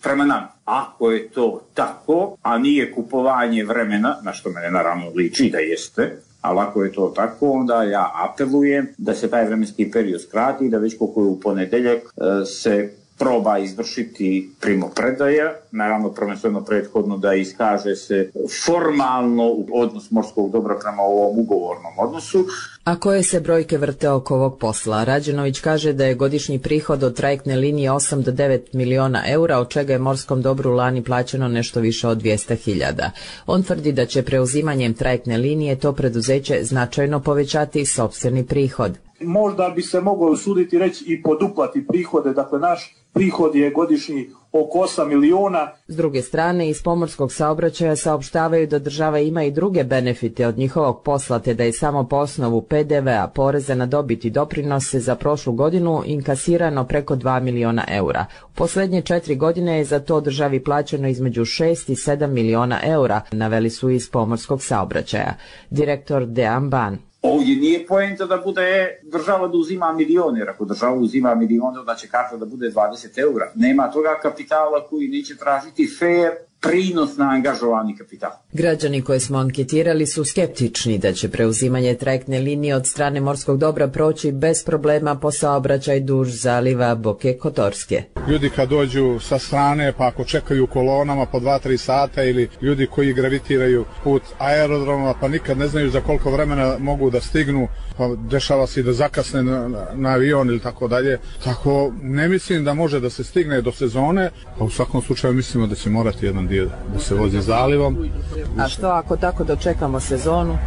prema 0.03 0.25
nama. 0.25 0.49
Ako 0.65 1.11
je 1.11 1.29
to 1.29 1.61
tako, 1.75 2.37
a 2.43 2.59
nije 2.59 2.95
kupovanje 2.95 3.65
vremena, 3.65 4.17
na 4.23 4.33
što 4.33 4.51
mene 4.51 4.71
naravno 4.71 5.05
liči 5.17 5.51
da 5.51 5.59
jeste, 5.59 6.17
ali 6.41 6.61
ako 6.61 6.85
je 6.85 6.93
to 6.93 7.13
tako, 7.17 7.51
onda 7.51 7.83
ja 7.83 8.11
apelujem 8.15 8.89
da 8.99 9.15
se 9.15 9.31
taj 9.31 9.45
vremenski 9.45 9.91
period 9.91 10.23
skrati, 10.23 10.69
da 10.69 10.79
već 10.79 10.99
koliko 10.99 11.21
je 11.21 11.27
u 11.27 11.41
ponedeljak 11.41 12.03
se 12.47 12.91
proba 13.19 13.59
izvršiti 13.59 14.51
primopredaja, 14.61 15.53
naravno 15.71 16.13
prvenstveno 16.13 16.65
prethodno 16.65 17.19
da 17.19 17.35
iskaže 17.35 17.97
se 17.97 18.31
formalno 18.67 19.57
odnos 19.73 20.11
morskog 20.11 20.51
dobra 20.51 20.79
prema 20.83 21.03
ovom 21.03 21.39
ugovornom 21.39 21.93
odnosu. 21.99 22.45
A 22.85 22.97
koje 22.97 23.23
se 23.23 23.41
brojke 23.41 23.79
vrte 23.79 24.11
oko 24.11 24.35
ovog 24.35 24.59
posla? 24.59 25.05
Rađenović 25.05 25.61
kaže 25.61 25.93
da 25.93 26.05
je 26.05 26.15
godišnji 26.15 26.59
prihod 26.59 27.03
od 27.03 27.17
trajektne 27.17 27.57
linije 27.57 27.91
8 27.91 28.23
do 28.23 28.33
9 28.33 28.61
miliona 28.73 29.23
eura, 29.27 29.59
od 29.59 29.69
čega 29.69 29.93
je 29.93 29.99
morskom 29.99 30.43
dobru 30.43 30.73
lani 30.73 31.05
plaćeno 31.05 31.49
nešto 31.49 31.81
više 31.81 32.09
od 32.09 32.23
200.000. 32.23 33.11
On 33.47 33.63
tvrdi 33.63 33.93
da 33.93 34.07
će 34.07 34.23
preuzimanjem 34.23 34.95
trajektne 34.95 35.39
linije 35.39 35.79
to 35.79 35.93
preduzeće 35.93 36.59
značajno 36.63 37.21
povećati 37.21 37.87
sopstveni 37.87 38.47
prihod. 38.47 39.06
Možda 39.21 39.69
bi 39.69 39.83
se 39.83 40.01
moglo 40.01 40.31
usuditi 40.31 40.79
reći 40.79 41.05
i 41.09 41.23
poduplati 41.23 41.87
prihode, 41.87 42.33
dakle 42.33 42.59
naš 42.59 42.97
prihod 43.17 43.55
je 43.55 43.71
godišnji 43.71 44.31
oko 44.53 44.79
8 44.79 45.09
miliona. 45.09 45.69
S 45.89 45.97
druge 45.97 46.23
strane, 46.23 46.69
iz 46.69 46.83
pomorskog 46.83 47.33
saobraćaja 47.33 47.97
saopštavaju 47.97 48.67
da 48.67 48.79
država 48.79 49.19
ima 49.19 49.45
i 49.45 49.51
druge 49.51 49.85
benefite 49.85 50.47
od 50.47 50.59
njihovog 50.59 51.03
posla, 51.03 51.39
te 51.39 51.55
da 51.55 51.65
je 51.65 51.73
samo 51.73 52.09
po 52.09 52.17
osnovu 52.17 52.63
PDV-a, 52.63 53.29
poreza 53.35 53.75
na 53.75 53.87
dobit 53.87 54.25
i 54.25 54.31
doprinose 54.31 55.01
za 55.01 55.15
prošlu 55.15 55.53
godinu 55.53 56.03
inkasirano 56.07 56.85
preko 56.85 57.17
2 57.17 57.41
miliona 57.41 57.85
eura. 57.89 58.27
U 58.45 58.55
poslednje 58.55 59.03
četiri 59.03 59.37
godine 59.37 59.79
je 59.79 59.85
za 59.85 60.01
to 60.01 60.21
državi 60.21 60.65
plaćeno 60.65 61.09
između 61.09 61.41
6 61.41 61.93
i 61.93 61.95
7 61.95 62.27
miliona 62.27 62.81
eura, 62.85 63.21
naveli 63.33 63.71
su 63.71 63.91
iz 63.91 64.11
pomorskog 64.11 64.63
saobraćaja. 64.63 65.35
Direktor 65.71 66.27
Dean 66.27 66.71
Ban. 66.71 67.06
Ovdje 67.23 67.57
nije 67.57 67.87
poenta 67.87 68.27
da 68.27 68.37
bude 68.37 69.01
država 69.03 69.49
da 69.49 69.57
uzima 69.59 69.93
milion, 69.93 70.37
jer 70.37 70.51
ako 70.51 70.65
država 70.65 70.93
uzima 70.93 71.35
milion, 71.35 71.79
onda 71.79 71.95
će 71.95 72.09
karta 72.09 72.37
da 72.37 72.47
bude 72.47 72.71
20 72.71 73.19
eura. 73.19 73.53
Nema 73.55 73.91
toga 73.91 74.19
kapitala 74.23 74.87
koji 74.91 75.09
neće 75.09 75.37
tražiti 75.37 75.97
fair 75.99 76.31
prinos 76.67 77.17
na 77.17 77.31
angažovani 77.31 77.97
kapital. 77.97 78.31
Građani 78.53 79.03
koje 79.03 79.21
smo 79.21 79.39
anketirali 79.39 80.07
su 80.07 80.25
skeptični 80.25 80.99
da 80.99 81.13
će 81.13 81.29
preuzimanje 81.29 81.95
trajektne 81.95 82.39
linije 82.39 82.77
od 82.77 82.87
strane 82.87 83.21
morskog 83.21 83.59
dobra 83.59 83.89
proći 83.89 84.33
bez 84.33 84.65
problema 84.65 85.15
po 85.15 85.31
saobraćaj 85.31 86.01
duž 86.01 86.29
zaliva 86.29 86.95
Boke 86.95 87.39
Kotorske. 87.39 88.03
Ljudi 88.29 88.51
kad 88.51 88.69
dođu 88.69 89.19
sa 89.21 89.39
strane 89.39 89.93
pa 89.99 90.07
ako 90.07 90.25
čekaju 90.25 90.65
u 90.65 90.67
kolonama 90.67 91.27
po 91.27 91.41
2-3 91.41 91.77
sata 91.77 92.23
ili 92.23 92.49
ljudi 92.61 92.87
koji 92.87 93.13
gravitiraju 93.13 93.85
put 94.05 94.23
aerodroma 94.39 95.15
pa 95.21 95.29
nikad 95.29 95.59
ne 95.59 95.69
znaju 95.69 95.91
za 95.91 96.01
koliko 96.01 96.31
vremena 96.31 96.77
mogu 96.79 97.11
da 97.11 97.21
stignu 97.21 97.69
pa 97.97 98.09
dešava 98.31 98.67
se 98.67 98.81
i 98.81 98.83
da 98.83 98.93
zakasne 98.93 99.43
na, 99.43 99.69
na, 99.69 99.87
na 99.95 100.09
avion 100.09 100.49
ili 100.49 100.61
tako 100.61 100.89
dalje. 100.89 101.19
Tako 101.45 101.93
ne 102.03 102.29
mislim 102.29 102.65
da 102.65 102.75
može 102.75 103.01
da 103.01 103.11
se 103.11 103.25
stigne 103.25 103.63
do 103.63 103.73
sezone, 103.73 104.31
pa 104.59 104.65
u 104.65 104.71
svakom 104.71 105.03
slučaju 105.03 105.35
mislimo 105.35 105.67
da 105.67 105.75
će 105.75 105.91
morati 105.91 106.27
jedan 106.27 106.47
dio 106.47 106.56
da 106.65 106.99
se 107.01 107.15
vozi 107.15 107.41
zalivom. 107.41 108.11
A 108.59 108.69
što 108.69 108.87
ako 108.87 109.17
tako 109.17 109.45
dočekamo 109.45 110.01
sezonu? 110.01 110.59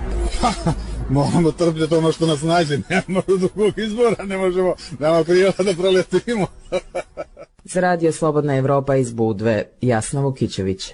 Moramo 1.09 1.51
trpjeti 1.51 1.95
ono 1.95 2.11
što 2.11 2.25
nas 2.25 2.41
nađe, 2.41 2.77
nemamo 2.89 3.21
drugog 3.27 3.77
izbora, 3.77 4.23
ne 4.23 4.37
možemo, 4.37 4.73
nemamo 4.99 5.23
prijela 5.23 5.53
da 5.57 5.73
proletimo. 5.73 6.47
Za 7.63 7.81
radio 7.81 8.11
Slobodna 8.11 8.55
Evropa 8.55 8.95
iz 8.95 9.13
Budve, 9.13 9.63
Jasna 9.81 10.21
Vukićević. 10.21 10.93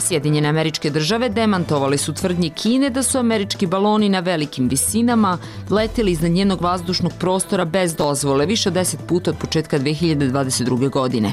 Sjedinjene 0.00 0.48
američke 0.48 0.90
države 0.90 1.28
demantovali 1.28 1.98
su 1.98 2.14
tvrdnje 2.14 2.50
Kine 2.50 2.90
da 2.90 3.02
su 3.02 3.18
američki 3.18 3.66
baloni 3.66 4.08
na 4.08 4.20
velikim 4.20 4.68
visinama 4.68 5.38
leteli 5.70 6.12
iznad 6.12 6.30
njenog 6.30 6.62
vazdušnog 6.62 7.12
prostora 7.18 7.64
bez 7.64 7.96
dozvole 7.96 8.46
više 8.46 8.68
od 8.68 8.74
10 8.74 8.96
puta 9.08 9.30
od 9.30 9.36
početka 9.38 9.78
2022. 9.78 10.90
godine. 10.90 11.32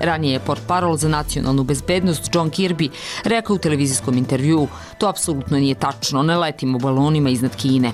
Ranije 0.00 0.32
je 0.32 0.40
port 0.40 0.62
parol 0.66 0.96
za 0.96 1.08
nacionalnu 1.08 1.64
bezbednost 1.64 2.30
John 2.34 2.50
Kirby 2.50 2.90
rekao 3.24 3.56
u 3.56 3.58
televizijskom 3.58 4.18
intervju 4.18 4.68
to 4.98 5.08
apsolutno 5.08 5.58
nije 5.58 5.74
tačno, 5.74 6.22
ne 6.22 6.36
letimo 6.36 6.78
balonima 6.78 7.30
iznad 7.30 7.56
Kine. 7.56 7.92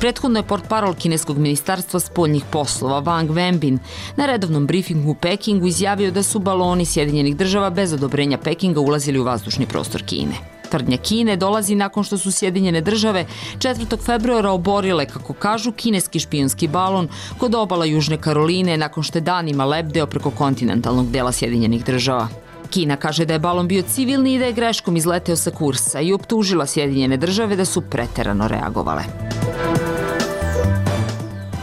Prethodno 0.00 0.38
je 0.38 0.42
port 0.42 0.68
parol 0.68 0.94
kineskog 0.94 1.38
ministarstva 1.38 2.00
spoljnih 2.00 2.44
poslova 2.50 3.02
Wang 3.02 3.28
Wenbin 3.28 3.78
na 4.16 4.26
redovnom 4.26 4.66
briefingu 4.66 5.10
u 5.10 5.14
Pekingu 5.14 5.66
izjavio 5.66 6.10
da 6.10 6.22
su 6.22 6.38
baloni 6.38 6.84
Sjedinjenih 6.84 7.36
država 7.36 7.70
bez 7.70 7.92
odobrenja 7.92 8.38
Pekinga 8.38 8.80
ulazili 8.80 9.18
u 9.18 9.24
vazdušni 9.24 9.66
prostor 9.66 10.02
Kine. 10.02 10.34
Tvrdnja 10.70 10.96
Kine 10.96 11.36
dolazi 11.36 11.74
nakon 11.74 12.04
što 12.04 12.18
su 12.18 12.32
Sjedinjene 12.32 12.80
države 12.80 13.26
4. 13.58 14.04
februara 14.04 14.50
oborile, 14.50 15.06
kako 15.06 15.32
kažu, 15.32 15.72
kineski 15.72 16.20
špijunski 16.20 16.68
balon 16.68 17.08
kod 17.38 17.54
obala 17.54 17.84
Južne 17.84 18.16
Karoline 18.16 18.76
nakon 18.76 19.02
što 19.02 19.18
je 19.18 19.22
danima 19.22 19.64
lebdeo 19.64 20.06
preko 20.06 20.30
kontinentalnog 20.30 21.10
dela 21.10 21.32
Sjedinjenih 21.32 21.84
država. 21.84 22.43
Kina 22.74 22.96
kaže 22.96 23.24
da 23.24 23.32
je 23.32 23.38
balon 23.38 23.68
bio 23.68 23.82
civilni 23.82 24.34
i 24.34 24.38
da 24.38 24.44
je 24.44 24.52
greškom 24.52 24.96
izleteo 24.96 25.36
sa 25.36 25.50
kursa 25.50 26.00
i 26.00 26.12
optužila 26.12 26.66
Sjedinjene 26.66 27.16
države 27.16 27.56
da 27.56 27.64
su 27.64 27.80
preterano 27.80 28.48
reagovale. 28.48 29.02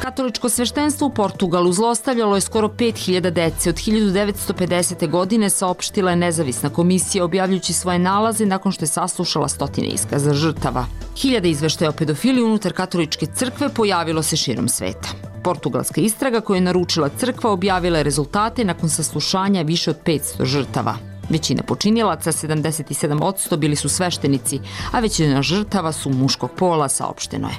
Katoličko 0.01 0.49
sveštenstvo 0.49 1.07
u 1.07 1.13
Portugalu 1.13 1.73
zlostavljalo 1.73 2.35
je 2.35 2.41
skoro 2.41 2.67
5000 2.67 3.29
dece. 3.29 3.69
Od 3.69 3.75
1950. 3.75 5.09
godine 5.09 5.49
saopštila 5.49 6.11
je 6.11 6.15
nezavisna 6.15 6.69
komisija 6.69 7.25
objavljujući 7.25 7.73
svoje 7.73 7.99
nalaze 7.99 8.45
nakon 8.45 8.71
što 8.71 8.83
je 8.83 8.87
saslušala 8.87 9.47
stotine 9.47 9.87
iskaza 9.87 10.33
žrtava. 10.33 10.85
Hiljada 11.17 11.47
izveštaja 11.47 11.89
o 11.89 11.93
pedofiliji 11.93 12.43
unutar 12.43 12.73
katoličke 12.73 13.25
crkve 13.25 13.69
pojavilo 13.69 14.23
se 14.23 14.37
širom 14.37 14.69
sveta. 14.69 15.09
Portugalska 15.43 16.01
istraga 16.01 16.41
koju 16.41 16.57
je 16.57 16.61
naručila 16.61 17.09
crkva 17.09 17.51
objavila 17.51 17.97
je 17.97 18.03
rezultate 18.03 18.63
nakon 18.65 18.89
saslušanja 18.89 19.61
više 19.61 19.89
od 19.89 19.97
500 20.05 20.45
žrtava. 20.45 20.95
Većina 21.29 21.63
počinilaca, 21.63 22.31
77%, 22.31 23.57
bili 23.57 23.75
su 23.75 23.89
sveštenici, 23.89 24.59
a 24.91 24.99
većina 24.99 25.41
žrtava 25.41 25.91
su 25.91 26.09
muškog 26.09 26.51
pola, 26.57 26.89
saopšteno 26.89 27.47
je. 27.47 27.55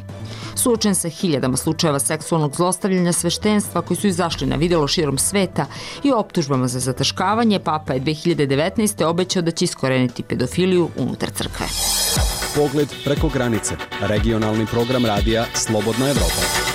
Suočen 0.54 0.94
sa 0.94 1.08
hiljadama 1.08 1.56
slučajeva 1.56 1.98
seksualnog 1.98 2.56
zlostavljanja 2.56 3.12
sveštenstva 3.12 3.82
koji 3.82 3.96
su 3.96 4.06
izašli 4.06 4.46
na 4.46 4.56
videlo 4.56 4.88
širom 4.88 5.18
sveta 5.18 5.66
i 6.02 6.12
optužbama 6.12 6.68
za 6.68 6.80
zataškavanje, 6.80 7.58
Papa 7.58 7.92
je 7.92 8.00
2019. 8.00 9.04
obećao 9.04 9.42
da 9.42 9.50
će 9.50 9.64
iskoreniti 9.64 10.22
pedofiliju 10.22 10.88
unutar 10.96 11.30
crkve. 11.30 11.66
Pogled 12.56 12.88
preko 13.04 13.28
granice. 13.28 13.74
Regionalni 14.00 14.66
program 14.66 15.06
radija 15.06 15.44
Slobodna 15.54 16.08
Evropa. 16.08 16.71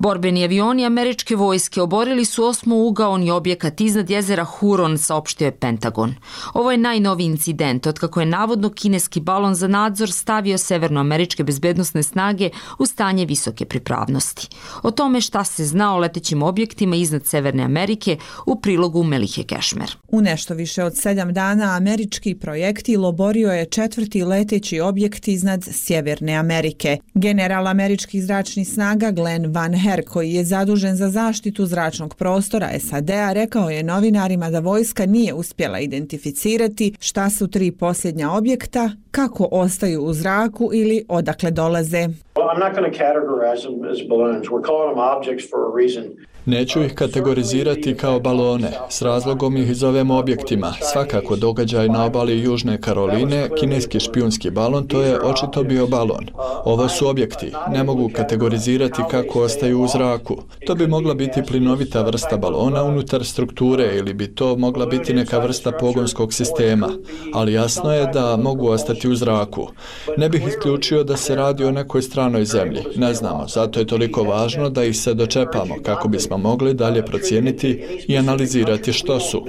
Borbeni 0.00 0.44
avioni 0.44 0.84
američke 0.86 1.36
vojske 1.36 1.82
oborili 1.82 2.24
su 2.24 2.44
osmougaoni 2.44 3.30
objekat 3.30 3.80
iznad 3.80 4.10
jezera 4.10 4.44
Huron, 4.44 4.98
saopštio 4.98 5.44
je 5.44 5.56
Pentagon. 5.56 6.14
Ovo 6.54 6.70
je 6.70 6.78
najnoviji 6.78 7.26
incident 7.26 7.86
od 7.86 7.98
kako 7.98 8.20
je 8.20 8.26
navodno 8.26 8.70
kineski 8.70 9.20
balon 9.20 9.54
za 9.54 9.68
nadzor 9.68 10.10
stavio 10.12 10.58
severnoameričke 10.58 11.44
bezbednostne 11.44 12.02
snage 12.02 12.50
u 12.78 12.86
stanje 12.86 13.26
visoke 13.26 13.64
pripravnosti. 13.64 14.48
O 14.82 14.90
tome 14.90 15.20
šta 15.20 15.44
se 15.44 15.64
zna 15.64 15.94
o 15.94 15.98
letećim 15.98 16.42
objektima 16.42 16.96
iznad 16.96 17.26
Severne 17.26 17.62
Amerike 17.62 18.16
u 18.46 18.60
prilogu 18.60 19.02
Melihe 19.02 19.42
Kešmer. 19.42 19.96
U 20.08 20.20
nešto 20.20 20.54
više 20.54 20.84
od 20.84 20.96
sedam 20.96 21.34
dana 21.34 21.76
američki 21.76 22.34
projektil 22.34 23.04
oborio 23.04 23.52
je 23.52 23.66
četvrti 23.66 24.24
leteći 24.24 24.80
objekt 24.80 25.28
iznad 25.28 25.68
Sjeverne 25.72 26.34
Amerike. 26.34 26.98
General 27.14 27.66
američkih 27.66 28.24
zračnih 28.24 28.68
snaga 28.68 29.10
Glenn 29.10 29.52
Van 29.52 29.87
Her, 29.88 30.04
koji 30.08 30.32
je 30.32 30.44
zadužen 30.44 30.96
za 30.96 31.08
zaštitu 31.08 31.66
zračnog 31.66 32.14
prostora 32.14 32.68
SAD-a, 32.78 33.32
rekao 33.32 33.70
je 33.70 33.82
novinarima 33.82 34.50
da 34.50 34.58
vojska 34.60 35.06
nije 35.06 35.34
uspjela 35.34 35.78
identificirati 35.80 36.94
šta 37.00 37.30
su 37.30 37.48
tri 37.48 37.72
posljednja 37.72 38.30
objekta, 38.30 38.90
kako 39.10 39.48
ostaju 39.50 40.02
u 40.02 40.12
zraku 40.12 40.70
ili 40.74 41.04
odakle 41.08 41.50
dolaze. 41.50 42.08
Well, 42.34 42.50
I'm 42.54 42.60
not 42.66 42.72
going 42.76 42.92
to 42.92 42.98
categorize 43.04 43.62
them 43.62 43.90
as 43.92 43.98
balloons. 44.08 44.46
We're 44.48 44.66
calling 44.70 44.90
them 44.92 45.02
objects 45.16 45.50
for 45.50 45.60
a 45.68 45.70
reason. 45.80 46.04
Neću 46.48 46.82
ih 46.82 46.94
kategorizirati 46.94 47.94
kao 47.94 48.20
balone, 48.20 48.72
s 48.90 49.02
razlogom 49.02 49.56
ih 49.56 49.74
zovemo 49.74 50.18
objektima. 50.18 50.74
Svakako 50.92 51.36
događaj 51.36 51.88
na 51.88 52.04
obali 52.04 52.42
Južne 52.42 52.80
Karoline, 52.80 53.48
kineski 53.60 54.00
špijunski 54.00 54.50
balon, 54.50 54.86
to 54.86 55.02
je 55.02 55.20
očito 55.20 55.62
bio 55.62 55.86
balon. 55.86 56.26
Ovo 56.64 56.88
su 56.88 57.08
objekti, 57.08 57.52
ne 57.72 57.84
mogu 57.84 58.10
kategorizirati 58.16 59.02
kako 59.10 59.42
ostaju 59.42 59.80
u 59.80 59.88
zraku. 59.88 60.36
To 60.66 60.74
bi 60.74 60.86
mogla 60.86 61.14
biti 61.14 61.42
plinovita 61.42 62.02
vrsta 62.02 62.36
balona 62.36 62.82
unutar 62.82 63.24
strukture 63.24 63.96
ili 63.96 64.14
bi 64.14 64.34
to 64.34 64.56
mogla 64.56 64.86
biti 64.86 65.14
neka 65.14 65.38
vrsta 65.38 65.72
pogonskog 65.72 66.32
sistema, 66.32 66.88
ali 67.34 67.52
jasno 67.52 67.92
je 67.92 68.06
da 68.06 68.36
mogu 68.36 68.68
ostati 68.68 69.08
u 69.08 69.16
zraku. 69.16 69.68
Ne 70.16 70.28
bih 70.28 70.46
isključio 70.48 71.04
da 71.04 71.16
se 71.16 71.34
radi 71.34 71.64
o 71.64 71.70
nekoj 71.70 72.02
stranoj 72.02 72.44
zemlji, 72.44 72.80
ne 72.96 73.14
znamo, 73.14 73.48
zato 73.48 73.80
je 73.80 73.86
toliko 73.86 74.22
važno 74.22 74.70
da 74.70 74.84
ih 74.84 74.96
se 74.96 75.14
dočepamo 75.14 75.74
kako 75.82 76.08
bismo 76.08 76.37
mogli 76.38 76.74
dalje 76.74 77.04
procijeniti 77.04 77.84
i 78.08 78.18
analizirati 78.18 78.92
što 78.92 79.20
su. 79.20 79.44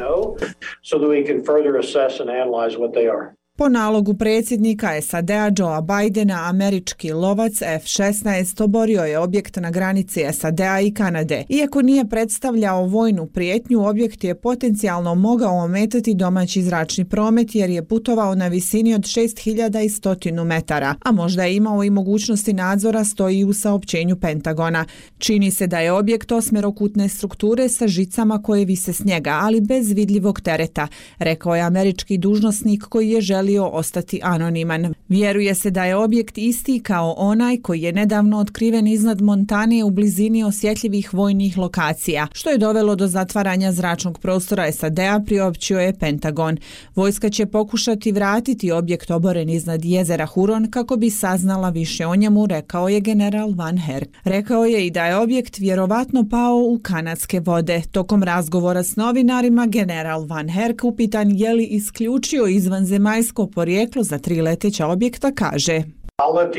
Po 3.59 3.69
nalogu 3.69 4.13
predsjednika 4.13 5.01
SAD-a 5.01 5.51
Joea 5.57 5.81
Bidena, 5.81 6.49
američki 6.49 7.11
lovac 7.11 7.61
F-16 7.61 8.63
oborio 8.63 9.03
je 9.03 9.19
objekt 9.19 9.55
na 9.55 9.71
granici 9.71 10.21
SAD-a 10.33 10.79
i 10.79 10.93
Kanade. 10.93 11.43
Iako 11.49 11.81
nije 11.81 12.09
predstavljao 12.09 12.85
vojnu 12.85 13.25
prijetnju, 13.27 13.87
objekt 13.87 14.23
je 14.23 14.35
potencijalno 14.35 15.15
mogao 15.15 15.63
ometati 15.63 16.13
domaći 16.13 16.63
zračni 16.63 17.05
promet 17.05 17.55
jer 17.55 17.69
je 17.69 17.87
putovao 17.87 18.35
na 18.35 18.47
visini 18.47 18.93
od 18.93 19.01
6100 19.01 20.43
metara, 20.43 20.95
a 21.05 21.11
možda 21.11 21.43
je 21.43 21.55
imao 21.55 21.83
i 21.83 21.89
mogućnosti 21.89 22.53
nadzora 22.53 23.05
stoji 23.05 23.43
u 23.43 23.53
saopćenju 23.53 24.15
Pentagona. 24.15 24.85
Čini 25.17 25.51
se 25.51 25.67
da 25.67 25.79
je 25.79 25.91
objekt 25.91 26.31
osmerokutne 26.31 27.09
strukture 27.09 27.69
sa 27.69 27.87
žicama 27.87 28.41
koje 28.41 28.65
vise 28.65 28.93
s 28.93 29.05
njega, 29.05 29.39
ali 29.41 29.61
bez 29.61 29.91
vidljivog 29.91 30.41
tereta, 30.41 30.87
rekao 31.17 31.55
je 31.55 31.61
američki 31.61 32.17
dužnosnik 32.17 32.83
koji 32.83 33.09
je 33.09 33.21
želio 33.21 33.48
želio 33.49 33.65
ostati 33.65 34.19
anoniman. 34.23 34.93
Vjeruje 35.07 35.55
se 35.55 35.71
da 35.71 35.85
je 35.85 35.95
objekt 35.95 36.37
isti 36.37 36.79
kao 36.79 37.15
onaj 37.17 37.57
koji 37.57 37.81
je 37.81 37.91
nedavno 37.91 38.37
otkriven 38.37 38.87
iznad 38.87 39.21
Montane 39.21 39.83
u 39.83 39.89
blizini 39.89 40.43
osjetljivih 40.43 41.13
vojnih 41.13 41.57
lokacija, 41.57 42.27
što 42.33 42.49
je 42.49 42.57
dovelo 42.57 42.95
do 42.95 43.07
zatvaranja 43.07 43.71
zračnog 43.71 44.19
prostora 44.19 44.71
SAD-a, 44.71 45.19
priopćio 45.25 45.79
je 45.79 45.93
Pentagon. 45.93 46.57
Vojska 46.95 47.29
će 47.29 47.45
pokušati 47.45 48.11
vratiti 48.11 48.71
objekt 48.71 49.11
oboren 49.11 49.49
iznad 49.49 49.85
jezera 49.85 50.25
Huron 50.25 50.71
kako 50.71 50.95
bi 50.97 51.09
saznala 51.09 51.69
više 51.69 52.05
o 52.05 52.15
njemu, 52.15 52.45
rekao 52.47 52.89
je 52.89 52.99
general 52.99 53.53
Van 53.55 53.77
Herk. 53.77 54.09
Rekao 54.23 54.65
je 54.65 54.87
i 54.87 54.91
da 54.91 55.05
je 55.05 55.17
objekt 55.17 55.57
vjerovatno 55.57 56.27
pao 56.29 56.55
u 56.55 56.79
kanadske 56.81 57.39
vode. 57.39 57.81
Tokom 57.91 58.23
razgovora 58.23 58.83
s 58.83 58.95
novinarima, 58.95 59.65
general 59.65 60.25
Van 60.25 60.49
Herk 60.49 60.83
upitan 60.83 61.31
je 61.31 61.53
li 61.53 61.63
isključio 61.63 62.47
izvanzemaljsko 62.47 63.38
kinesko 63.39 63.47
porijeklo 63.47 64.03
za 64.03 64.17
tri 64.17 64.41
leteća 64.41 64.87
objekta 64.87 65.31
kaže 65.31 65.83
Uh, 66.19 66.51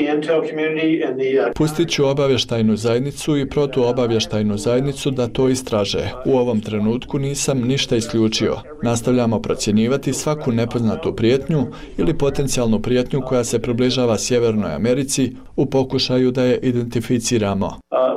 Pustit 1.54 1.90
ću 1.90 2.06
obavještajnu 2.06 2.76
zajednicu 2.76 3.38
i 3.38 3.48
protuobavještajnu 3.48 4.58
zajednicu 4.58 5.10
da 5.10 5.28
to 5.28 5.48
istraže. 5.48 6.10
U 6.26 6.36
ovom 6.38 6.60
trenutku 6.60 7.18
nisam 7.18 7.60
ništa 7.60 7.96
isključio. 7.96 8.56
Nastavljamo 8.82 9.42
procjenjivati 9.42 10.12
svaku 10.12 10.52
nepoznatu 10.52 11.16
prijetnju 11.16 11.66
ili 11.98 12.18
potencijalnu 12.18 12.80
prijetnju 12.82 13.20
koja 13.26 13.44
se 13.44 13.58
približava 13.58 14.18
Sjevernoj 14.18 14.72
Americi 14.74 15.36
u 15.60 15.66
pokušaju 15.66 16.30
da 16.30 16.42
je 16.42 16.58
identificiramo. 16.58 17.66
Uh, 17.66 18.10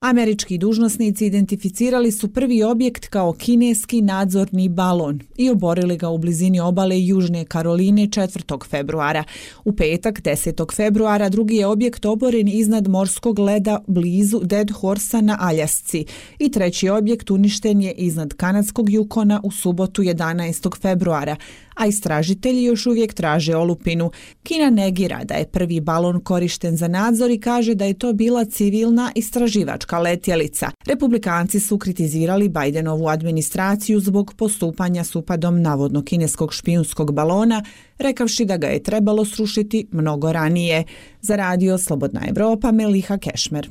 Američki 0.00 0.58
dužnosnici 0.58 1.26
identificirali 1.26 2.12
su 2.12 2.32
prvi 2.32 2.62
objekt 2.62 3.08
kao 3.08 3.32
kineski 3.32 4.02
nadzorni 4.02 4.68
balon 4.68 5.20
i 5.36 5.50
oborili 5.50 5.96
ga 5.96 6.08
u 6.08 6.18
blizini 6.18 6.60
obale 6.60 7.00
Južne 7.00 7.44
Karoline 7.44 8.02
4. 8.02 8.68
februara. 8.70 9.24
U 9.64 9.72
petak 9.72 10.22
10. 10.22 10.74
februara 10.74 11.28
drugi 11.28 11.56
je 11.56 11.66
objekt 11.66 12.04
oboren 12.04 12.48
iznad 12.48 12.88
morskog 12.88 13.38
leda 13.38 13.80
blizu 13.86 14.40
Dead 14.42 14.70
Horsa 14.70 15.20
na 15.20 15.38
Aljasci 15.40 16.04
i 16.38 16.50
treći 16.50 16.88
objekt 16.88 17.30
uništen 17.30 17.80
je 17.80 17.92
iznad 17.92 18.34
kanadskog 18.34 18.90
Jukona 18.90 19.40
u 19.44 19.50
subotu 19.50 20.02
11. 20.02 20.80
februara, 20.80 21.36
a 21.74 21.86
istražitelji 21.86 22.64
još 22.64 22.86
uvijek 22.86 23.14
traže 23.14 23.56
olupinu. 23.56 24.10
Kina 24.42 24.70
negira 24.70 25.24
da 25.24 25.34
je 25.34 25.46
prvi 25.46 25.80
balon 25.80 26.20
korišten 26.20 26.76
za 26.76 26.88
nadzor 26.88 27.30
i 27.30 27.40
kaže 27.40 27.74
da 27.74 27.84
je 27.84 27.94
to 27.94 28.12
bila 28.12 28.44
civilna 28.44 29.12
istraživačka 29.14 29.98
letjelica. 29.98 30.70
Republikanci 30.86 31.60
su 31.60 31.78
kritizirali 31.78 32.48
Bidenovu 32.48 33.08
administraciju 33.08 34.00
zbog 34.00 34.34
postupanja 34.36 35.04
s 35.04 35.16
upadom 35.16 35.62
navodno 35.62 36.02
kineskog 36.02 36.52
špijunskog 36.52 37.12
balona, 37.12 37.64
rekavši 37.98 38.44
da 38.44 38.56
ga 38.56 38.66
je 38.66 38.82
trebalo 38.82 39.24
srušiti 39.24 39.86
mnogo 39.92 40.32
ranije. 40.32 40.84
Za 41.20 41.36
radio 41.36 41.78
Slobodna 41.78 42.20
Evropa 42.28 42.72
Meliha 42.72 43.18
Kešmer. 43.18 43.70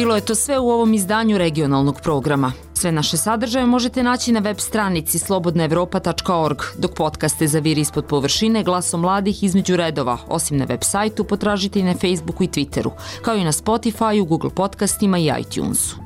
Bilo 0.00 0.14
je 0.14 0.20
to 0.20 0.34
sve 0.34 0.58
u 0.58 0.70
ovom 0.70 0.94
izdanju 0.94 1.38
regionalnog 1.38 2.00
programa. 2.02 2.52
Sve 2.74 2.92
naše 2.92 3.16
sadržaje 3.16 3.66
možete 3.66 4.02
naći 4.02 4.32
na 4.32 4.40
web 4.40 4.58
stranici 4.58 5.18
slobodnaevropa.org, 5.18 6.58
dok 6.78 6.94
podcaste 6.94 7.46
za 7.46 7.58
vir 7.58 7.78
ispod 7.78 8.04
površine 8.04 8.64
glasom 8.64 9.00
mladih 9.00 9.42
između 9.42 9.76
redova, 9.76 10.18
osim 10.28 10.56
na 10.56 10.64
web 10.64 10.80
sajtu, 10.82 11.24
potražite 11.24 11.80
i 11.80 11.82
na 11.82 11.94
Facebooku 11.94 12.44
i 12.44 12.48
Twitteru, 12.48 12.90
kao 13.22 13.34
i 13.36 13.44
na 13.44 13.52
Spotifyu, 13.52 14.26
Google 14.26 14.50
podcastima 14.50 15.18
i 15.18 15.30
iTunesu. 15.40 15.96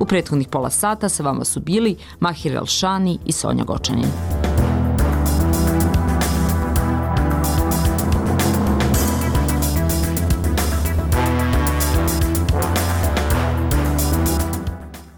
U 0.00 0.06
prethodnih 0.06 0.48
pola 0.48 0.70
sata 0.70 1.08
sa 1.08 1.22
vama 1.22 1.44
su 1.44 1.60
bili 1.60 1.96
Mahir 2.20 2.56
Elšani 2.56 3.18
i 3.26 3.32
Sonja 3.32 3.64
Gočanin. 3.64 4.53